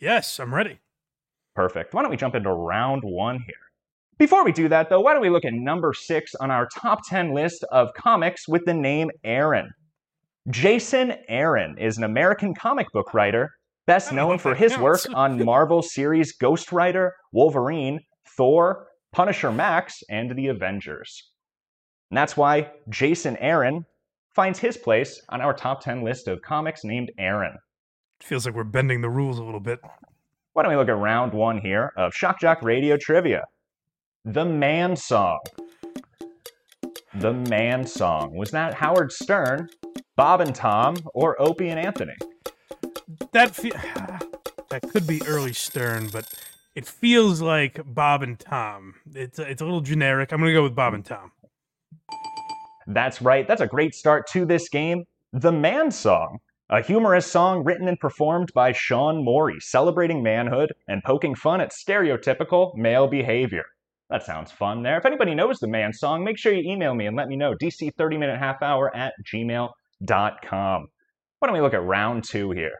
yes, 0.01 0.41
I'm 0.41 0.55
ready. 0.55 0.79
Perfect. 1.55 1.93
Why 1.93 2.01
don't 2.03 2.11
we 2.11 2.17
jump 2.17 2.35
into 2.35 2.51
round 2.51 3.03
one 3.05 3.41
here? 3.41 3.55
Before 4.19 4.45
we 4.45 4.53
do 4.53 4.69
that, 4.69 4.89
though, 4.89 5.01
why 5.01 5.13
don't 5.13 5.23
we 5.23 5.29
look 5.31 5.45
at 5.45 5.53
number 5.53 5.93
six 5.93 6.35
on 6.37 6.51
our 6.51 6.67
top 6.69 7.01
10 7.09 7.33
list 7.35 7.63
of 7.71 7.93
comics 7.95 8.49
with 8.49 8.65
the 8.65 8.75
name 8.75 9.11
Aaron? 9.23 9.71
Jason 10.51 11.15
Aaron 11.29 11.77
is 11.79 11.99
an 11.99 12.05
American 12.05 12.55
comic 12.55 12.87
book 12.93 13.13
writer 13.13 13.51
best 13.87 14.09
I 14.09 14.11
don't 14.11 14.17
know 14.17 14.29
known 14.29 14.39
for 14.39 14.55
his 14.55 14.77
work 14.79 15.01
on 15.15 15.45
Marvel 15.45 15.83
series 15.83 16.33
Ghost 16.33 16.73
Rider, 16.73 17.15
Wolverine, 17.33 18.01
Thor, 18.37 18.87
Punisher 19.13 19.53
Max, 19.53 20.03
and 20.09 20.31
the 20.37 20.49
Avengers. 20.49 21.31
And 22.11 22.19
that's 22.19 22.37
why 22.37 22.71
Jason 22.89 23.37
Aaron 23.39 23.85
finds 24.35 24.59
his 24.59 24.77
place 24.77 25.21
on 25.29 25.41
our 25.41 25.55
top 25.55 25.83
10 25.83 26.03
list 26.03 26.29
of 26.29 26.43
comics 26.43 26.85
named 26.85 27.11
Aaron. 27.19 27.57
Feels 28.21 28.47
like 28.47 28.55
we're 28.55 28.65
bending 28.65 29.01
the 29.01 29.11
rules 29.11 29.39
a 29.39 29.45
little 29.45 29.61
bit. 29.61 29.81
Why 30.53 30.63
don't 30.63 30.73
we 30.73 30.77
look 30.77 30.89
at 30.89 30.97
round 30.97 31.33
one 31.33 31.59
here 31.59 31.93
of 31.97 32.15
Shock 32.15 32.41
Jock 32.41 32.63
Radio 32.63 32.97
Trivia? 32.97 33.45
The 34.25 34.45
Man 34.45 34.97
Song. 34.97 35.41
The 37.17 37.33
Man 37.33 37.87
Song. 37.87 38.35
Was 38.37 38.51
that 38.53 38.75
Howard 38.75 39.13
Stern, 39.13 39.69
Bob 40.17 40.41
and 40.41 40.55
Tom, 40.55 40.97
or 41.13 41.41
Opie 41.41 41.69
and 41.69 41.79
Anthony? 41.79 42.15
That 43.35 43.53
fe- 43.53 43.71
that 44.71 44.83
could 44.93 45.09
be 45.09 45.21
early 45.27 45.53
Stern, 45.53 46.09
but 46.13 46.33
it 46.77 46.87
feels 46.87 47.43
like 47.43 47.81
Bob 47.85 48.23
and 48.23 48.39
Tom. 48.39 48.95
It's 49.13 49.41
it's 49.41 49.61
a 49.61 49.65
little 49.65 49.81
generic. 49.81 50.33
I'm 50.33 50.39
gonna 50.39 50.53
go 50.53 50.63
with 50.63 50.77
Bob 50.77 50.95
and 50.95 51.05
Tom. 51.05 51.33
That's 52.87 53.21
right, 53.21 53.47
that's 53.49 53.61
a 53.61 53.67
great 53.67 53.93
start 53.93 54.29
to 54.29 54.47
this 54.47 54.69
game. 54.69 55.05
The 55.33 55.51
Man 55.51 55.91
Song. 55.91 56.39
A 56.71 56.81
humorous 56.81 57.31
song 57.31 57.63
written 57.63 57.89
and 57.89 58.01
performed 58.01 58.51
by 58.55 58.73
Sean 58.73 59.23
Morey, 59.23 59.57
celebrating 59.61 60.23
manhood 60.23 60.73
and 60.89 61.03
poking 61.05 61.35
fun 61.35 61.61
at 61.61 61.73
stereotypical 61.73 62.75
male 62.75 63.07
behavior. 63.07 63.65
That 64.11 64.23
sounds 64.23 64.51
fun 64.51 64.83
there. 64.83 64.97
If 64.97 65.05
anybody 65.05 65.35
knows 65.35 65.59
the 65.59 65.69
Man 65.69 65.93
Song, 65.93 66.25
make 66.25 66.39
sure 66.39 66.55
you 66.55 66.71
email 66.71 66.95
me 66.95 67.07
and 67.07 67.17
let 67.17 67.29
me 67.29 67.37
know. 67.37 67.55
DC30minute 67.55 68.39
half 68.39 68.63
hour 68.63 68.95
at 68.97 69.13
gmail.com. 69.31 70.87
Why 71.39 71.49
don't 71.49 71.53
we 71.53 71.61
look 71.61 71.75
at 71.75 71.83
round 71.83 72.25
two 72.25 72.53
here? 72.53 72.73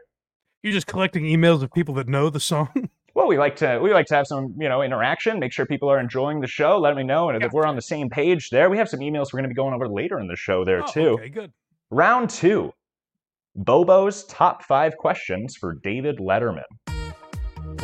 You're 0.65 0.73
just 0.73 0.87
collecting 0.87 1.25
emails 1.25 1.61
of 1.61 1.71
people 1.71 1.93
that 1.93 2.07
know 2.07 2.29
the 2.31 2.39
song. 2.39 2.69
Well, 3.13 3.27
we 3.29 3.37
like 3.37 3.55
to 3.57 3.79
we 3.81 3.93
like 3.93 4.07
to 4.07 4.15
have 4.15 4.27
some 4.27 4.53
you 4.57 4.67
know 4.67 4.81
interaction. 4.81 5.39
Make 5.39 5.53
sure 5.53 5.65
people 5.65 5.89
are 5.89 6.01
enjoying 6.01 6.41
the 6.41 6.47
show. 6.47 6.77
Let 6.77 6.97
me 6.97 7.03
know, 7.03 7.29
and 7.29 7.41
if 7.41 7.53
we're 7.53 7.65
on 7.65 7.77
the 7.77 7.81
same 7.81 8.09
page 8.09 8.49
there, 8.49 8.69
we 8.69 8.77
have 8.77 8.89
some 8.89 8.99
emails 8.99 9.31
we're 9.31 9.37
going 9.37 9.43
to 9.43 9.47
be 9.47 9.55
going 9.55 9.73
over 9.73 9.87
later 9.87 10.19
in 10.19 10.27
the 10.27 10.35
show 10.35 10.65
there 10.65 10.83
Oh, 10.83 10.91
too. 10.91 11.09
Okay, 11.11 11.29
good. 11.29 11.53
Round 11.91 12.29
two, 12.29 12.73
Bobo's 13.55 14.25
top 14.25 14.63
five 14.65 14.97
questions 14.97 15.55
for 15.55 15.75
David 15.75 16.17
Letterman. 16.17 16.65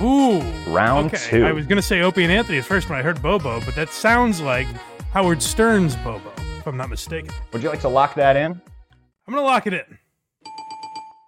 Ooh. 0.01 0.41
Round 0.69 1.13
okay. 1.13 1.17
two. 1.17 1.45
I 1.45 1.53
was 1.53 1.65
gonna 1.65 1.81
say 1.81 2.01
Opie 2.01 2.23
and 2.23 2.33
Anthony 2.33 2.57
at 2.57 2.65
first 2.65 2.89
when 2.89 2.99
I 2.99 3.01
heard 3.01 3.21
Bobo, 3.21 3.61
but 3.61 3.73
that 3.75 3.87
sounds 3.87 4.41
like 4.41 4.67
Howard 5.13 5.41
Stern's 5.41 5.95
Bobo, 5.95 6.29
if 6.57 6.67
I'm 6.67 6.75
not 6.75 6.89
mistaken. 6.89 7.33
Would 7.53 7.63
you 7.63 7.69
like 7.69 7.79
to 7.81 7.89
lock 7.89 8.15
that 8.15 8.35
in? 8.35 8.51
I'm 8.51 9.33
gonna 9.33 9.43
lock 9.43 9.65
it 9.65 9.71
in. 9.71 9.97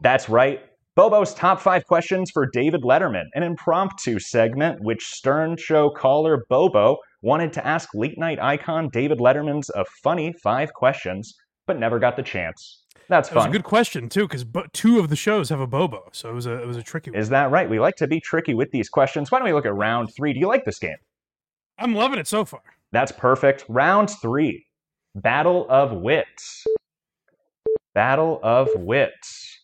That's 0.01 0.27
right. 0.27 0.61
Bobo's 0.95 1.33
top 1.33 1.59
five 1.59 1.87
questions 1.87 2.29
for 2.31 2.45
David 2.45 2.83
Letterman, 2.83 3.25
an 3.33 3.41
impromptu 3.41 4.19
segment 4.19 4.79
which 4.81 5.03
Stern 5.03 5.57
Show 5.57 5.89
caller 5.89 6.45
Bobo 6.49 6.97
wanted 7.23 7.51
to 7.53 7.65
ask 7.65 7.89
late 7.95 8.19
night 8.19 8.37
icon 8.39 8.89
David 8.89 9.17
Letterman's 9.17 9.71
a 9.71 9.85
funny 10.03 10.33
five 10.43 10.71
questions, 10.73 11.33
but 11.65 11.79
never 11.79 11.97
got 11.97 12.15
the 12.15 12.21
chance. 12.21 12.83
That's 13.09 13.29
That 13.29 13.35
was 13.35 13.45
a 13.45 13.49
good 13.49 13.63
question 13.63 14.07
too, 14.07 14.27
because 14.27 14.45
two 14.71 14.99
of 14.99 15.09
the 15.09 15.15
shows 15.15 15.49
have 15.49 15.59
a 15.59 15.65
Bobo, 15.65 16.09
so 16.11 16.29
it 16.29 16.33
was 16.33 16.45
a 16.45 16.61
it 16.61 16.67
was 16.67 16.77
a 16.77 16.83
tricky 16.83 17.09
one. 17.09 17.19
Is 17.19 17.29
that 17.29 17.49
right? 17.49 17.67
We 17.67 17.79
like 17.79 17.95
to 17.95 18.07
be 18.07 18.19
tricky 18.19 18.53
with 18.53 18.69
these 18.69 18.87
questions. 18.87 19.31
Why 19.31 19.39
don't 19.39 19.47
we 19.47 19.53
look 19.53 19.65
at 19.65 19.73
round 19.73 20.09
three? 20.15 20.31
Do 20.31 20.39
you 20.39 20.47
like 20.47 20.63
this 20.63 20.77
game? 20.77 20.97
I'm 21.79 21.95
loving 21.95 22.19
it 22.19 22.27
so 22.27 22.45
far. 22.45 22.61
That's 22.91 23.11
perfect. 23.11 23.65
Round 23.67 24.11
three 24.21 24.67
Battle 25.15 25.65
of 25.69 25.91
Wits. 25.91 26.63
Battle 27.95 28.39
of 28.43 28.69
Wits. 28.75 29.59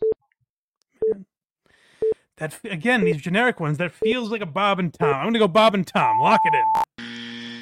That 2.39 2.58
again, 2.63 3.03
these 3.03 3.17
generic 3.17 3.60
ones 3.60 3.77
that 3.77 3.91
feels 3.91 4.31
like 4.31 4.41
a 4.41 4.46
Bob 4.46 4.79
and 4.79 4.93
Tom. 4.93 5.13
I'm 5.13 5.25
gonna 5.27 5.39
go 5.39 5.48
Bob 5.48 5.74
and 5.74 5.86
Tom. 5.86 6.19
Lock 6.19 6.41
it 6.46 6.53
in. 6.53 6.63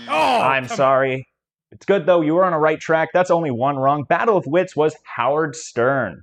Oh, 0.07 0.41
I'm 0.41 0.67
sorry. 0.67 1.27
It's 1.71 1.85
good 1.85 2.05
though. 2.05 2.21
You 2.21 2.35
were 2.35 2.45
on 2.45 2.53
a 2.53 2.59
right 2.59 2.79
track. 2.79 3.09
That's 3.13 3.31
only 3.31 3.51
one 3.51 3.75
wrong. 3.77 4.03
Battle 4.07 4.37
of 4.37 4.45
Wits 4.45 4.75
was 4.75 4.95
Howard 5.03 5.55
Stern. 5.55 6.21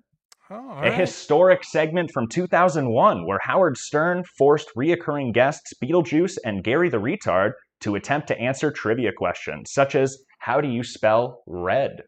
Oh, 0.51 0.55
all 0.55 0.79
a 0.79 0.83
right. 0.83 0.95
historic 0.95 1.65
segment 1.65 2.11
from 2.13 2.29
2001 2.29 3.27
where 3.27 3.41
Howard 3.43 3.77
Stern 3.77 4.25
forced 4.39 4.69
reoccurring 4.77 5.33
guests 5.33 5.73
Beetlejuice 5.83 6.37
and 6.45 6.63
Gary 6.63 6.89
the 6.89 6.99
Retard 6.99 7.53
to 7.81 7.95
attempt 7.95 8.29
to 8.29 8.39
answer 8.39 8.71
trivia 8.71 9.11
questions, 9.13 9.73
such 9.73 9.95
as 9.95 10.19
How 10.39 10.61
do 10.61 10.69
you 10.69 10.83
spell 10.85 11.43
red? 11.47 12.03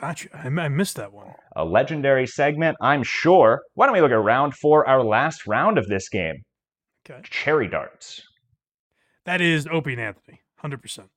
Gotcha. 0.00 0.28
I, 0.34 0.48
I 0.48 0.68
missed 0.68 0.96
that 0.96 1.12
one. 1.12 1.28
A 1.54 1.64
legendary 1.64 2.26
segment, 2.26 2.76
I'm 2.80 3.02
sure. 3.02 3.62
Why 3.74 3.86
don't 3.86 3.94
we 3.94 4.00
look 4.00 4.10
at 4.10 4.14
round 4.18 4.54
four, 4.54 4.86
our 4.88 5.02
last 5.02 5.46
round 5.46 5.78
of 5.78 5.86
this 5.86 6.08
game? 6.08 6.42
Okay. 7.08 7.20
Cherry 7.24 7.68
darts. 7.68 8.22
That 9.24 9.40
is 9.40 9.66
Opie 9.70 9.92
and 9.92 10.00
Anthony. 10.00 10.40
Hundred 10.58 10.82
percent. 10.82 11.08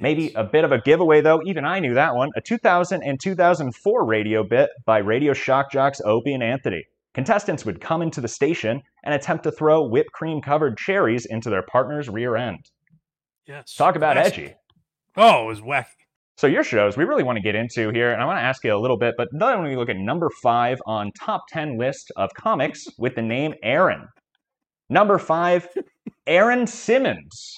Maybe 0.00 0.32
a 0.34 0.44
bit 0.44 0.64
of 0.64 0.70
a 0.72 0.80
giveaway, 0.80 1.20
though. 1.20 1.40
Even 1.44 1.64
I 1.64 1.80
knew 1.80 1.94
that 1.94 2.14
one. 2.14 2.30
A 2.36 2.40
2000 2.40 3.02
and 3.02 3.20
2004 3.20 4.06
radio 4.06 4.44
bit 4.44 4.70
by 4.86 4.98
Radio 4.98 5.32
Shock 5.32 5.72
Jocks 5.72 6.00
Opie 6.04 6.34
and 6.34 6.42
Anthony. 6.42 6.84
Contestants 7.14 7.64
would 7.64 7.80
come 7.80 8.00
into 8.00 8.20
the 8.20 8.28
station 8.28 8.80
and 9.02 9.12
attempt 9.14 9.42
to 9.44 9.50
throw 9.50 9.82
whipped 9.82 10.12
cream 10.12 10.40
covered 10.40 10.78
cherries 10.78 11.26
into 11.26 11.50
their 11.50 11.62
partner's 11.62 12.08
rear 12.08 12.36
end. 12.36 12.70
Yes. 13.46 13.74
Talk 13.74 13.96
about 13.96 14.14
Classic. 14.16 14.38
edgy. 14.38 14.54
Oh, 15.16 15.44
it 15.44 15.46
was 15.46 15.60
wacky. 15.60 15.86
So, 16.38 16.46
your 16.46 16.62
shows 16.62 16.96
we 16.96 17.04
really 17.04 17.24
want 17.24 17.34
to 17.34 17.42
get 17.42 17.56
into 17.56 17.90
here, 17.90 18.12
and 18.12 18.22
I 18.22 18.24
want 18.24 18.38
to 18.38 18.44
ask 18.44 18.62
you 18.62 18.72
a 18.72 18.78
little 18.78 18.96
bit, 18.96 19.16
but 19.18 19.26
then 19.32 19.64
we 19.64 19.74
look 19.74 19.88
at 19.88 19.96
number 19.96 20.30
five 20.40 20.78
on 20.86 21.10
top 21.10 21.48
10 21.48 21.76
list 21.76 22.12
of 22.14 22.32
comics 22.34 22.86
with 22.96 23.16
the 23.16 23.22
name 23.22 23.54
Aaron. 23.64 24.06
Number 24.88 25.18
five, 25.18 25.66
Aaron 26.28 26.68
Simmons. 26.68 27.56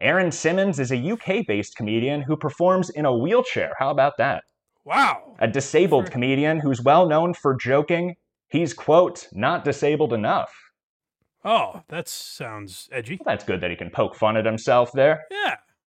Aaron 0.00 0.32
Simmons 0.32 0.80
is 0.80 0.90
a 0.92 1.10
UK 1.12 1.46
based 1.46 1.76
comedian 1.76 2.22
who 2.22 2.38
performs 2.38 2.88
in 2.88 3.04
a 3.04 3.14
wheelchair. 3.14 3.74
How 3.78 3.90
about 3.90 4.16
that? 4.16 4.44
Wow. 4.86 5.36
A 5.38 5.46
disabled 5.46 6.10
comedian 6.10 6.60
who's 6.60 6.80
well 6.80 7.06
known 7.06 7.34
for 7.34 7.54
joking 7.54 8.16
he's, 8.48 8.72
quote, 8.72 9.28
not 9.30 9.62
disabled 9.62 10.14
enough. 10.14 10.54
Oh, 11.44 11.82
that 11.88 12.08
sounds 12.08 12.88
edgy. 12.90 13.20
That's 13.26 13.44
good 13.44 13.60
that 13.60 13.68
he 13.68 13.76
can 13.76 13.90
poke 13.90 14.16
fun 14.16 14.38
at 14.38 14.46
himself 14.46 14.90
there. 14.92 15.26
Yeah. 15.30 15.56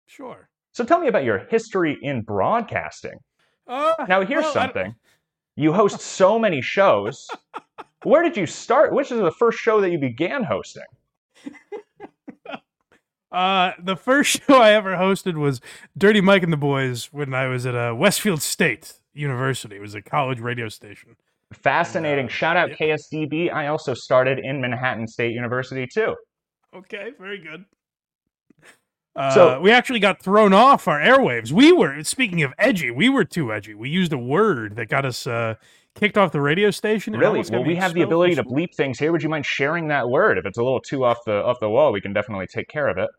Sure. 0.07 0.48
So 0.79 0.85
tell 0.85 1.01
me 1.01 1.09
about 1.09 1.25
your 1.25 1.39
history 1.39 1.99
in 2.03 2.23
broadcasting. 2.23 3.19
Uh, 3.67 3.95
Now, 4.09 4.25
here's 4.25 4.45
well, 4.45 4.53
something. 4.53 4.95
You 5.57 5.73
host 5.73 6.01
so 6.01 6.39
many 6.39 6.61
shows. 6.63 7.27
Where 8.05 8.23
did 8.23 8.37
you 8.37 8.47
start? 8.47 8.93
Which 8.93 9.11
is 9.11 9.19
the 9.19 9.33
first 9.33 9.59
show 9.59 9.81
that 9.81 9.91
you 9.91 9.99
began 9.99 10.45
hosting? 10.45 10.85
Uh, 13.31 13.73
the 13.79 13.95
first 13.95 14.41
show 14.47 14.57
I 14.57 14.73
ever 14.73 14.97
hosted 14.97 15.35
was 15.37 15.61
Dirty 15.99 16.23
Mike 16.23 16.43
and 16.43 16.51
the 16.51 16.57
Boys 16.57 17.13
when 17.13 17.35
I 17.35 17.47
was 17.47 17.67
at 17.67 17.75
uh, 17.75 17.93
Westfield 17.95 18.41
State 18.41 18.95
University. 19.13 19.77
It 19.77 19.83
was 19.83 19.95
a 19.95 20.01
college 20.01 20.41
radio 20.41 20.71
station. 20.71 21.15
Fascinating. 21.53 22.25
Uh, 22.25 22.31
Shout 22.31 22.57
out 22.57 22.71
yeah. 22.71 22.97
KSDB. 22.97 23.53
I 23.53 23.67
also 23.67 23.93
started 23.93 24.39
in 24.39 24.63
Manhattan 24.63 25.07
State 25.07 25.35
University 25.35 25.87
too. 25.87 26.17
Okay, 26.75 27.13
very 27.21 27.37
good. 27.37 27.67
Uh, 29.19 29.31
So- 29.31 29.61
we 29.61 29.71
actually 29.73 30.01
got 30.01 30.23
thrown 30.23 30.53
off 30.53 30.87
our 30.87 31.01
airwaves. 31.01 31.51
We 31.51 31.73
were 31.73 32.03
speaking 32.05 32.43
of 32.43 32.53
edgy. 32.59 32.91
We 32.91 33.09
were 33.09 33.25
too 33.25 33.53
edgy. 33.53 33.75
We 33.75 33.89
used 33.91 34.13
a 34.13 34.19
word 34.19 34.77
that 34.77 34.89
got 34.89 35.05
us 35.05 35.27
uh, 35.27 35.55
kicked 35.95 36.17
off 36.17 36.31
the 36.33 36.41
radio 36.41 36.71
station. 36.71 37.15
Really? 37.17 37.43
Well, 37.51 37.65
we 37.65 37.75
have 37.77 37.95
the 37.95 38.03
ability 38.03 38.37
to 38.37 38.45
bleep 38.45 38.75
things 38.75 38.99
here. 38.99 39.11
Would 39.11 39.23
you 39.23 39.29
mind 39.29 39.45
sharing 39.45 39.89
that 39.89 40.09
word? 40.09 40.39
If 40.39 40.47
it's 40.47 40.59
a 40.59 40.63
little 40.63 40.81
too 40.81 41.05
off 41.05 41.19
the 41.27 41.43
off 41.43 41.59
the 41.61 41.69
wall, 41.69 41.93
we 41.93 42.01
can 42.01 42.13
definitely 42.13 42.47
take 42.47 42.69
care 42.69 42.89
of 42.89 42.97
it. 42.99 43.11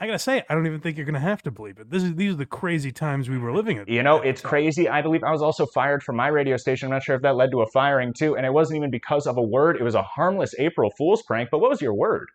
I 0.00 0.06
gotta 0.06 0.20
say, 0.20 0.44
I 0.48 0.54
don't 0.54 0.64
even 0.64 0.78
think 0.80 0.96
you're 0.96 1.06
gonna 1.06 1.18
have 1.18 1.42
to 1.42 1.50
bleep 1.50 1.80
it. 1.80 1.90
This 1.90 2.04
is 2.04 2.14
these 2.14 2.34
are 2.34 2.36
the 2.36 2.46
crazy 2.46 2.92
times 2.92 3.28
we 3.28 3.36
were 3.36 3.52
living 3.52 3.78
in. 3.78 3.84
You 3.88 4.04
know, 4.04 4.18
it's 4.18 4.40
crazy. 4.40 4.88
I 4.88 5.02
believe 5.02 5.24
I 5.24 5.32
was 5.32 5.42
also 5.42 5.66
fired 5.66 6.04
from 6.04 6.14
my 6.14 6.28
radio 6.28 6.56
station. 6.56 6.86
I'm 6.86 6.92
not 6.92 7.02
sure 7.02 7.16
if 7.16 7.22
that 7.22 7.34
led 7.34 7.50
to 7.50 7.62
a 7.62 7.66
firing 7.72 8.12
too. 8.12 8.36
And 8.36 8.46
it 8.46 8.52
wasn't 8.52 8.76
even 8.76 8.92
because 8.92 9.26
of 9.26 9.36
a 9.36 9.42
word. 9.42 9.76
It 9.76 9.82
was 9.82 9.96
a 9.96 10.02
harmless 10.02 10.54
April 10.60 10.92
Fool's 10.96 11.24
prank. 11.24 11.48
But 11.50 11.58
what 11.58 11.70
was 11.70 11.82
your 11.82 11.94
word? 11.94 12.28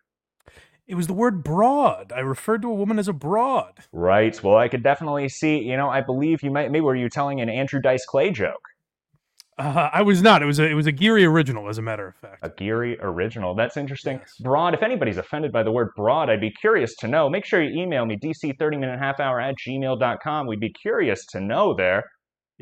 It 0.86 0.96
was 0.96 1.06
the 1.06 1.14
word 1.14 1.42
broad. 1.42 2.12
I 2.12 2.20
referred 2.20 2.62
to 2.62 2.68
a 2.70 2.74
woman 2.74 2.98
as 2.98 3.08
a 3.08 3.12
broad. 3.14 3.72
Right. 3.92 4.40
Well, 4.42 4.56
I 4.58 4.68
could 4.68 4.82
definitely 4.82 5.28
see. 5.30 5.58
You 5.58 5.76
know, 5.76 5.88
I 5.88 6.00
believe 6.02 6.42
you 6.42 6.50
might. 6.50 6.70
Maybe 6.70 6.82
were 6.82 6.94
you 6.96 7.08
telling 7.08 7.40
an 7.40 7.48
Andrew 7.48 7.80
Dice 7.80 8.04
Clay 8.04 8.30
joke? 8.30 8.60
Uh, 9.56 9.88
I 9.92 10.02
was 10.02 10.20
not. 10.20 10.42
It 10.42 10.46
was 10.46 10.58
a 10.58 10.64
it 10.68 10.74
was 10.74 10.86
a 10.86 10.92
Geary 10.92 11.24
original, 11.24 11.68
as 11.68 11.78
a 11.78 11.82
matter 11.82 12.08
of 12.08 12.16
fact. 12.16 12.40
A 12.42 12.50
Geary 12.50 12.98
original. 13.00 13.54
That's 13.54 13.76
interesting. 13.76 14.18
Yes. 14.18 14.34
Broad. 14.40 14.74
If 14.74 14.82
anybody's 14.82 15.16
offended 15.16 15.52
by 15.52 15.62
the 15.62 15.70
word 15.70 15.90
broad, 15.96 16.28
I'd 16.28 16.40
be 16.40 16.50
curious 16.50 16.94
to 16.96 17.08
know. 17.08 17.30
Make 17.30 17.44
sure 17.44 17.62
you 17.62 17.80
email 17.80 18.04
me, 18.04 18.18
dc30minute 18.18 18.98
half 18.98 19.20
hour 19.20 19.40
at 19.40 19.54
gmail.com. 19.66 20.46
We'd 20.48 20.58
be 20.60 20.72
curious 20.72 21.24
to 21.26 21.40
know 21.40 21.72
there. 21.74 22.02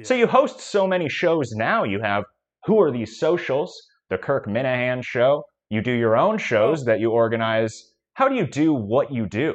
So 0.04 0.14
you 0.14 0.26
host 0.26 0.60
so 0.60 0.86
many 0.86 1.08
shows 1.08 1.52
now. 1.52 1.84
You 1.84 2.00
have 2.00 2.24
Who 2.66 2.80
Are 2.80 2.90
These 2.92 3.18
Socials? 3.18 3.74
The 4.10 4.18
Kirk 4.18 4.46
Minihane 4.46 5.02
Show. 5.04 5.44
You 5.70 5.80
do 5.80 5.92
your 5.92 6.16
own 6.16 6.36
shows 6.38 6.82
Oh. 6.82 6.84
that 6.84 7.00
you 7.00 7.10
organize. 7.10 7.91
How 8.14 8.28
do 8.28 8.34
you 8.34 8.46
do 8.46 8.72
what 8.74 9.12
you 9.12 9.26
do? 9.26 9.54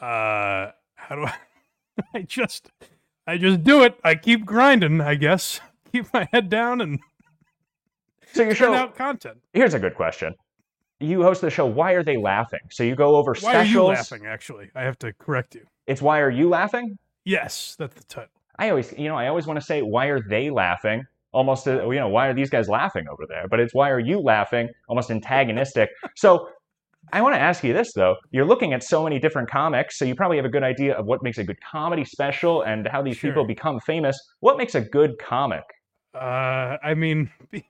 Uh, 0.00 0.70
how 0.94 1.14
do 1.16 1.22
I? 1.24 1.34
I 2.14 2.22
just 2.22 2.70
I 3.26 3.38
just 3.38 3.64
do 3.64 3.82
it. 3.82 3.98
I 4.04 4.14
keep 4.14 4.44
grinding. 4.46 5.00
I 5.00 5.16
guess 5.16 5.60
keep 5.92 6.12
my 6.12 6.28
head 6.32 6.48
down 6.48 6.80
and 6.80 7.00
So 8.32 8.42
your 8.42 8.54
show. 8.54 8.74
out 8.74 8.94
content. 8.94 9.38
Here's 9.52 9.74
a 9.74 9.78
good 9.78 9.94
question. 9.94 10.34
You 11.00 11.22
host 11.22 11.40
the 11.40 11.50
show. 11.50 11.66
Why 11.66 11.92
are 11.92 12.02
they 12.02 12.16
laughing? 12.18 12.60
So 12.70 12.82
you 12.82 12.94
go 12.94 13.16
over 13.16 13.32
Why 13.40 13.52
specials. 13.52 13.60
are 13.60 13.66
you 13.66 13.82
laughing? 13.84 14.26
Actually, 14.26 14.70
I 14.74 14.82
have 14.82 14.98
to 15.00 15.12
correct 15.14 15.54
you. 15.54 15.64
It's 15.86 16.02
why 16.02 16.20
are 16.20 16.30
you 16.30 16.48
laughing? 16.48 16.98
Yes, 17.24 17.74
that's 17.78 17.94
the 17.94 18.04
title. 18.04 18.30
I 18.58 18.70
always, 18.70 18.92
you 18.98 19.08
know, 19.08 19.14
I 19.16 19.28
always 19.28 19.46
want 19.46 19.58
to 19.60 19.64
say, 19.64 19.82
why 19.82 20.06
are 20.06 20.20
they 20.20 20.50
laughing? 20.50 21.04
Almost, 21.32 21.68
uh, 21.68 21.88
you 21.88 22.00
know, 22.00 22.08
why 22.08 22.26
are 22.26 22.34
these 22.34 22.50
guys 22.50 22.68
laughing 22.68 23.06
over 23.10 23.24
there? 23.28 23.46
But 23.48 23.60
it's 23.60 23.72
why 23.72 23.90
are 23.90 24.00
you 24.00 24.18
laughing? 24.20 24.68
Almost 24.88 25.10
antagonistic. 25.10 25.88
so 26.16 26.48
I 27.12 27.22
want 27.22 27.34
to 27.34 27.40
ask 27.40 27.62
you 27.64 27.72
this 27.72 27.92
though. 27.94 28.16
You're 28.30 28.44
looking 28.44 28.72
at 28.72 28.82
so 28.82 29.04
many 29.04 29.18
different 29.18 29.50
comics, 29.50 29.98
so 29.98 30.04
you 30.04 30.14
probably 30.14 30.36
have 30.36 30.46
a 30.46 30.50
good 30.50 30.62
idea 30.62 30.94
of 30.94 31.06
what 31.06 31.22
makes 31.22 31.38
a 31.38 31.44
good 31.44 31.58
comedy 31.60 32.04
special 32.04 32.62
and 32.62 32.86
how 32.86 33.02
these 33.02 33.16
Sure. 33.16 33.30
people 33.30 33.44
become 33.46 33.80
famous. 33.80 34.18
What 34.40 34.56
makes 34.56 34.74
a 34.74 34.80
good 34.80 35.18
comic? 35.18 35.64
Uh, 36.14 36.76
I 36.82 36.94
mean, 36.94 37.30
uh, 37.54 37.60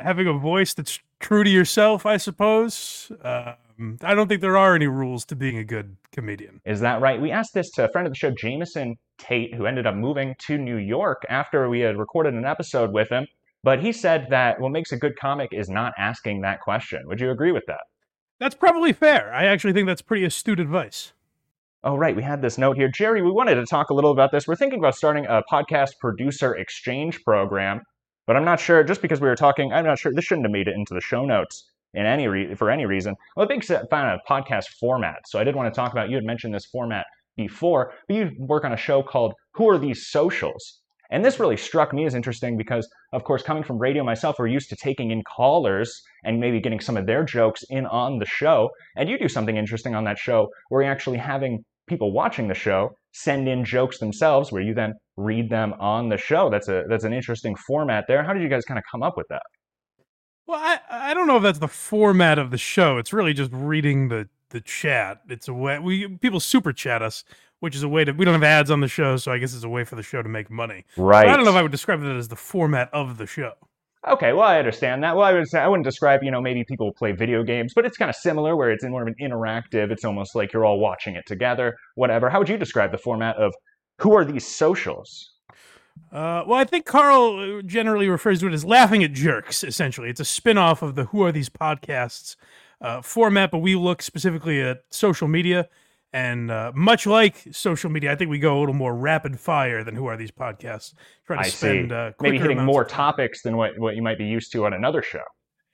having 0.00 0.26
a 0.26 0.32
voice 0.32 0.74
that's 0.74 0.98
true 1.20 1.44
to 1.44 1.50
yourself, 1.50 2.06
I 2.06 2.16
suppose. 2.16 3.12
Um, 3.22 3.98
I 4.02 4.14
don't 4.14 4.28
think 4.28 4.40
there 4.40 4.56
are 4.56 4.74
any 4.74 4.86
rules 4.86 5.24
to 5.26 5.36
being 5.36 5.56
a 5.56 5.64
good 5.64 5.96
comedian. 6.12 6.60
Is 6.64 6.80
that 6.80 7.00
right? 7.00 7.20
We 7.20 7.30
asked 7.30 7.54
this 7.54 7.70
to 7.72 7.84
a 7.84 7.88
friend 7.88 8.06
of 8.06 8.12
the 8.12 8.16
show, 8.16 8.30
Jameson 8.30 8.96
Tate, 9.18 9.54
who 9.54 9.66
ended 9.66 9.86
up 9.86 9.94
moving 9.94 10.34
to 10.46 10.58
New 10.58 10.76
York 10.76 11.22
after 11.28 11.68
we 11.68 11.80
had 11.80 11.98
recorded 11.98 12.34
an 12.34 12.44
episode 12.44 12.92
with 12.92 13.08
him. 13.08 13.26
But 13.62 13.80
he 13.80 13.92
said 13.92 14.26
that 14.30 14.60
what 14.60 14.72
makes 14.72 14.92
a 14.92 14.96
good 14.96 15.16
comic 15.18 15.50
is 15.52 15.68
not 15.68 15.92
asking 15.98 16.40
that 16.42 16.60
question. 16.60 17.02
Would 17.06 17.20
you 17.20 17.30
agree 17.30 17.52
with 17.52 17.64
that? 17.66 17.80
That's 18.40 18.54
probably 18.54 18.94
fair. 18.94 19.32
I 19.34 19.44
actually 19.44 19.74
think 19.74 19.86
that's 19.86 20.02
pretty 20.02 20.24
astute 20.24 20.60
advice. 20.60 21.12
Oh, 21.84 21.96
right. 21.96 22.16
We 22.16 22.22
had 22.22 22.42
this 22.42 22.58
note 22.58 22.76
here. 22.76 22.88
Jerry, 22.88 23.22
we 23.22 23.30
wanted 23.30 23.54
to 23.56 23.66
talk 23.66 23.90
a 23.90 23.94
little 23.94 24.10
about 24.10 24.32
this. 24.32 24.48
We're 24.48 24.56
thinking 24.56 24.78
about 24.78 24.94
starting 24.94 25.26
a 25.26 25.42
podcast 25.50 25.98
producer 26.00 26.56
exchange 26.56 27.22
program, 27.22 27.82
but 28.26 28.36
I'm 28.36 28.44
not 28.44 28.58
sure, 28.58 28.82
just 28.82 29.02
because 29.02 29.20
we 29.20 29.28
were 29.28 29.36
talking, 29.36 29.72
I'm 29.72 29.84
not 29.84 29.98
sure, 29.98 30.12
this 30.12 30.24
shouldn't 30.24 30.46
have 30.46 30.52
made 30.52 30.68
it 30.68 30.74
into 30.74 30.94
the 30.94 31.00
show 31.00 31.24
notes 31.24 31.70
in 31.94 32.06
any 32.06 32.28
re- 32.28 32.54
for 32.54 32.70
any 32.70 32.86
reason. 32.86 33.14
I'm 33.36 33.44
a 33.44 33.46
big 33.46 33.64
fan 33.64 33.80
of 33.92 34.20
podcast 34.28 34.68
format, 34.78 35.20
so 35.26 35.38
I 35.38 35.44
did 35.44 35.56
want 35.56 35.72
to 35.72 35.78
talk 35.78 35.92
about, 35.92 36.08
you 36.08 36.16
had 36.16 36.24
mentioned 36.24 36.54
this 36.54 36.66
format 36.66 37.06
before, 37.36 37.92
but 38.08 38.14
you 38.14 38.30
work 38.38 38.64
on 38.64 38.72
a 38.72 38.76
show 38.76 39.02
called 39.02 39.34
Who 39.52 39.68
Are 39.68 39.78
These 39.78 40.06
Socials? 40.06 40.79
And 41.10 41.24
this 41.24 41.40
really 41.40 41.56
struck 41.56 41.92
me 41.92 42.06
as 42.06 42.14
interesting 42.14 42.56
because, 42.56 42.88
of 43.12 43.24
course, 43.24 43.42
coming 43.42 43.62
from 43.62 43.78
radio 43.78 44.04
myself, 44.04 44.36
we're 44.38 44.46
used 44.46 44.68
to 44.70 44.76
taking 44.76 45.10
in 45.10 45.22
callers 45.24 46.02
and 46.24 46.38
maybe 46.38 46.60
getting 46.60 46.80
some 46.80 46.96
of 46.96 47.06
their 47.06 47.24
jokes 47.24 47.64
in 47.68 47.86
on 47.86 48.18
the 48.18 48.26
show. 48.26 48.70
And 48.96 49.08
you 49.08 49.18
do 49.18 49.28
something 49.28 49.56
interesting 49.56 49.94
on 49.94 50.04
that 50.04 50.18
show 50.18 50.48
where 50.68 50.82
you're 50.82 50.92
actually 50.92 51.18
having 51.18 51.64
people 51.88 52.12
watching 52.12 52.46
the 52.46 52.54
show 52.54 52.90
send 53.12 53.48
in 53.48 53.64
jokes 53.64 53.98
themselves 53.98 54.52
where 54.52 54.62
you 54.62 54.72
then 54.72 54.94
read 55.16 55.50
them 55.50 55.74
on 55.80 56.08
the 56.08 56.16
show. 56.16 56.48
That's 56.48 56.68
a 56.68 56.84
that's 56.88 57.04
an 57.04 57.12
interesting 57.12 57.56
format 57.66 58.04
there. 58.06 58.22
How 58.22 58.32
did 58.32 58.42
you 58.42 58.48
guys 58.48 58.64
kind 58.64 58.78
of 58.78 58.84
come 58.90 59.02
up 59.02 59.16
with 59.16 59.26
that? 59.28 59.42
Well, 60.46 60.60
I, 60.60 60.78
I 61.10 61.14
don't 61.14 61.26
know 61.26 61.36
if 61.36 61.42
that's 61.42 61.58
the 61.58 61.68
format 61.68 62.38
of 62.38 62.50
the 62.50 62.58
show. 62.58 62.98
It's 62.98 63.12
really 63.12 63.34
just 63.34 63.50
reading 63.52 64.08
the 64.08 64.28
the 64.50 64.60
chat. 64.60 65.20
It's 65.28 65.48
a 65.48 65.54
way 65.54 65.78
we 65.78 66.08
people 66.08 66.40
super 66.40 66.72
chat 66.72 67.02
us, 67.02 67.24
which 67.60 67.76
is 67.76 67.82
a 67.82 67.88
way 67.88 68.04
to 68.04 68.12
we 68.12 68.24
don't 68.24 68.34
have 68.34 68.42
ads 68.42 68.70
on 68.70 68.80
the 68.80 68.88
show, 68.88 69.16
so 69.16 69.32
I 69.32 69.38
guess 69.38 69.54
it's 69.54 69.64
a 69.64 69.68
way 69.68 69.84
for 69.84 69.96
the 69.96 70.02
show 70.02 70.22
to 70.22 70.28
make 70.28 70.50
money. 70.50 70.84
Right. 70.96 71.24
But 71.24 71.32
I 71.32 71.36
don't 71.36 71.44
know 71.44 71.52
if 71.52 71.56
I 71.56 71.62
would 71.62 71.70
describe 71.70 72.00
that 72.02 72.16
as 72.16 72.28
the 72.28 72.36
format 72.36 72.90
of 72.92 73.18
the 73.18 73.26
show. 73.26 73.52
Okay, 74.08 74.32
well, 74.32 74.46
I 74.46 74.58
understand 74.58 75.04
that. 75.04 75.14
Well, 75.14 75.26
I 75.26 75.34
would 75.34 75.46
say 75.46 75.60
I 75.60 75.68
wouldn't 75.68 75.84
describe, 75.84 76.22
you 76.22 76.30
know, 76.30 76.40
maybe 76.40 76.64
people 76.64 76.90
play 76.94 77.12
video 77.12 77.42
games, 77.42 77.74
but 77.74 77.84
it's 77.84 77.98
kind 77.98 78.08
of 78.08 78.16
similar 78.16 78.56
where 78.56 78.70
it's 78.70 78.82
more 78.82 79.02
of 79.02 79.08
an 79.08 79.14
interactive. 79.20 79.90
It's 79.90 80.06
almost 80.06 80.34
like 80.34 80.54
you're 80.54 80.64
all 80.64 80.80
watching 80.80 81.16
it 81.16 81.24
together, 81.26 81.76
whatever. 81.96 82.30
How 82.30 82.38
would 82.38 82.48
you 82.48 82.56
describe 82.56 82.92
the 82.92 82.98
format 82.98 83.36
of 83.36 83.52
who 83.98 84.14
are 84.16 84.24
these 84.24 84.46
socials? 84.46 85.32
Uh, 86.10 86.44
well, 86.46 86.58
I 86.58 86.64
think 86.64 86.86
Carl 86.86 87.58
uh, 87.58 87.62
generally 87.62 88.08
refers 88.08 88.40
to 88.40 88.46
it 88.46 88.54
as 88.54 88.64
laughing 88.64 89.04
at 89.04 89.12
jerks. 89.12 89.62
Essentially, 89.62 90.08
it's 90.08 90.20
a 90.20 90.24
spin-off 90.24 90.80
of 90.80 90.94
the 90.94 91.04
"Who 91.06 91.22
Are 91.22 91.30
These 91.30 91.50
Podcasts" 91.50 92.36
uh, 92.80 93.02
format, 93.02 93.50
but 93.50 93.58
we 93.58 93.74
look 93.76 94.00
specifically 94.00 94.62
at 94.62 94.78
social 94.88 95.28
media, 95.28 95.68
and 96.12 96.50
uh, 96.50 96.72
much 96.74 97.06
like 97.06 97.46
social 97.52 97.90
media, 97.90 98.12
I 98.12 98.16
think 98.16 98.30
we 98.30 98.38
go 98.38 98.58
a 98.58 98.60
little 98.60 98.74
more 98.74 98.94
rapid 98.94 99.38
fire 99.38 99.84
than 99.84 99.94
"Who 99.94 100.06
Are 100.06 100.16
These 100.16 100.32
Podcasts." 100.32 100.94
Try 101.26 101.36
to 101.36 101.42
I 101.42 101.48
spend 101.48 101.90
see. 101.90 101.94
uh, 101.94 102.12
Maybe 102.20 102.38
hitting 102.38 102.62
more 102.64 102.84
topics 102.84 103.42
than 103.42 103.56
what, 103.56 103.78
what 103.78 103.96
you 103.96 104.02
might 104.02 104.18
be 104.18 104.24
used 104.26 104.52
to 104.52 104.66
on 104.66 104.72
another 104.72 105.02
show. 105.02 105.22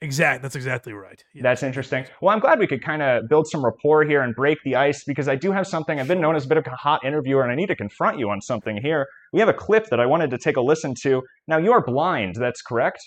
Exact. 0.01 0.43
That's 0.43 0.55
exactly 0.55 0.93
right. 0.93 1.19
Yeah. 1.33 1.41
That's 1.41 1.63
interesting. 1.63 2.05
Well, 2.21 2.31
I'm 2.31 2.39
glad 2.39 2.59
we 2.59 2.67
could 2.67 2.83
kind 2.83 3.01
of 3.01 3.27
build 3.27 3.47
some 3.47 3.65
rapport 3.65 4.03
here 4.05 4.21
and 4.21 4.35
break 4.35 4.59
the 4.63 4.75
ice 4.75 5.03
because 5.03 5.27
I 5.27 5.35
do 5.35 5.51
have 5.51 5.65
something. 5.65 5.99
I've 5.99 6.07
been 6.07 6.21
known 6.21 6.35
as 6.35 6.45
a 6.45 6.47
bit 6.47 6.59
of 6.59 6.67
a 6.67 6.69
hot 6.69 7.03
interviewer, 7.03 7.41
and 7.41 7.51
I 7.51 7.55
need 7.55 7.65
to 7.67 7.75
confront 7.75 8.19
you 8.19 8.29
on 8.29 8.39
something 8.39 8.77
here. 8.79 9.07
We 9.33 9.39
have 9.39 9.49
a 9.49 9.53
clip 9.53 9.87
that 9.89 9.99
I 9.99 10.05
wanted 10.05 10.29
to 10.29 10.37
take 10.37 10.55
a 10.55 10.61
listen 10.61 10.93
to. 11.01 11.23
Now, 11.47 11.57
you 11.57 11.71
are 11.71 11.83
blind, 11.83 12.35
that's 12.35 12.61
correct? 12.61 12.99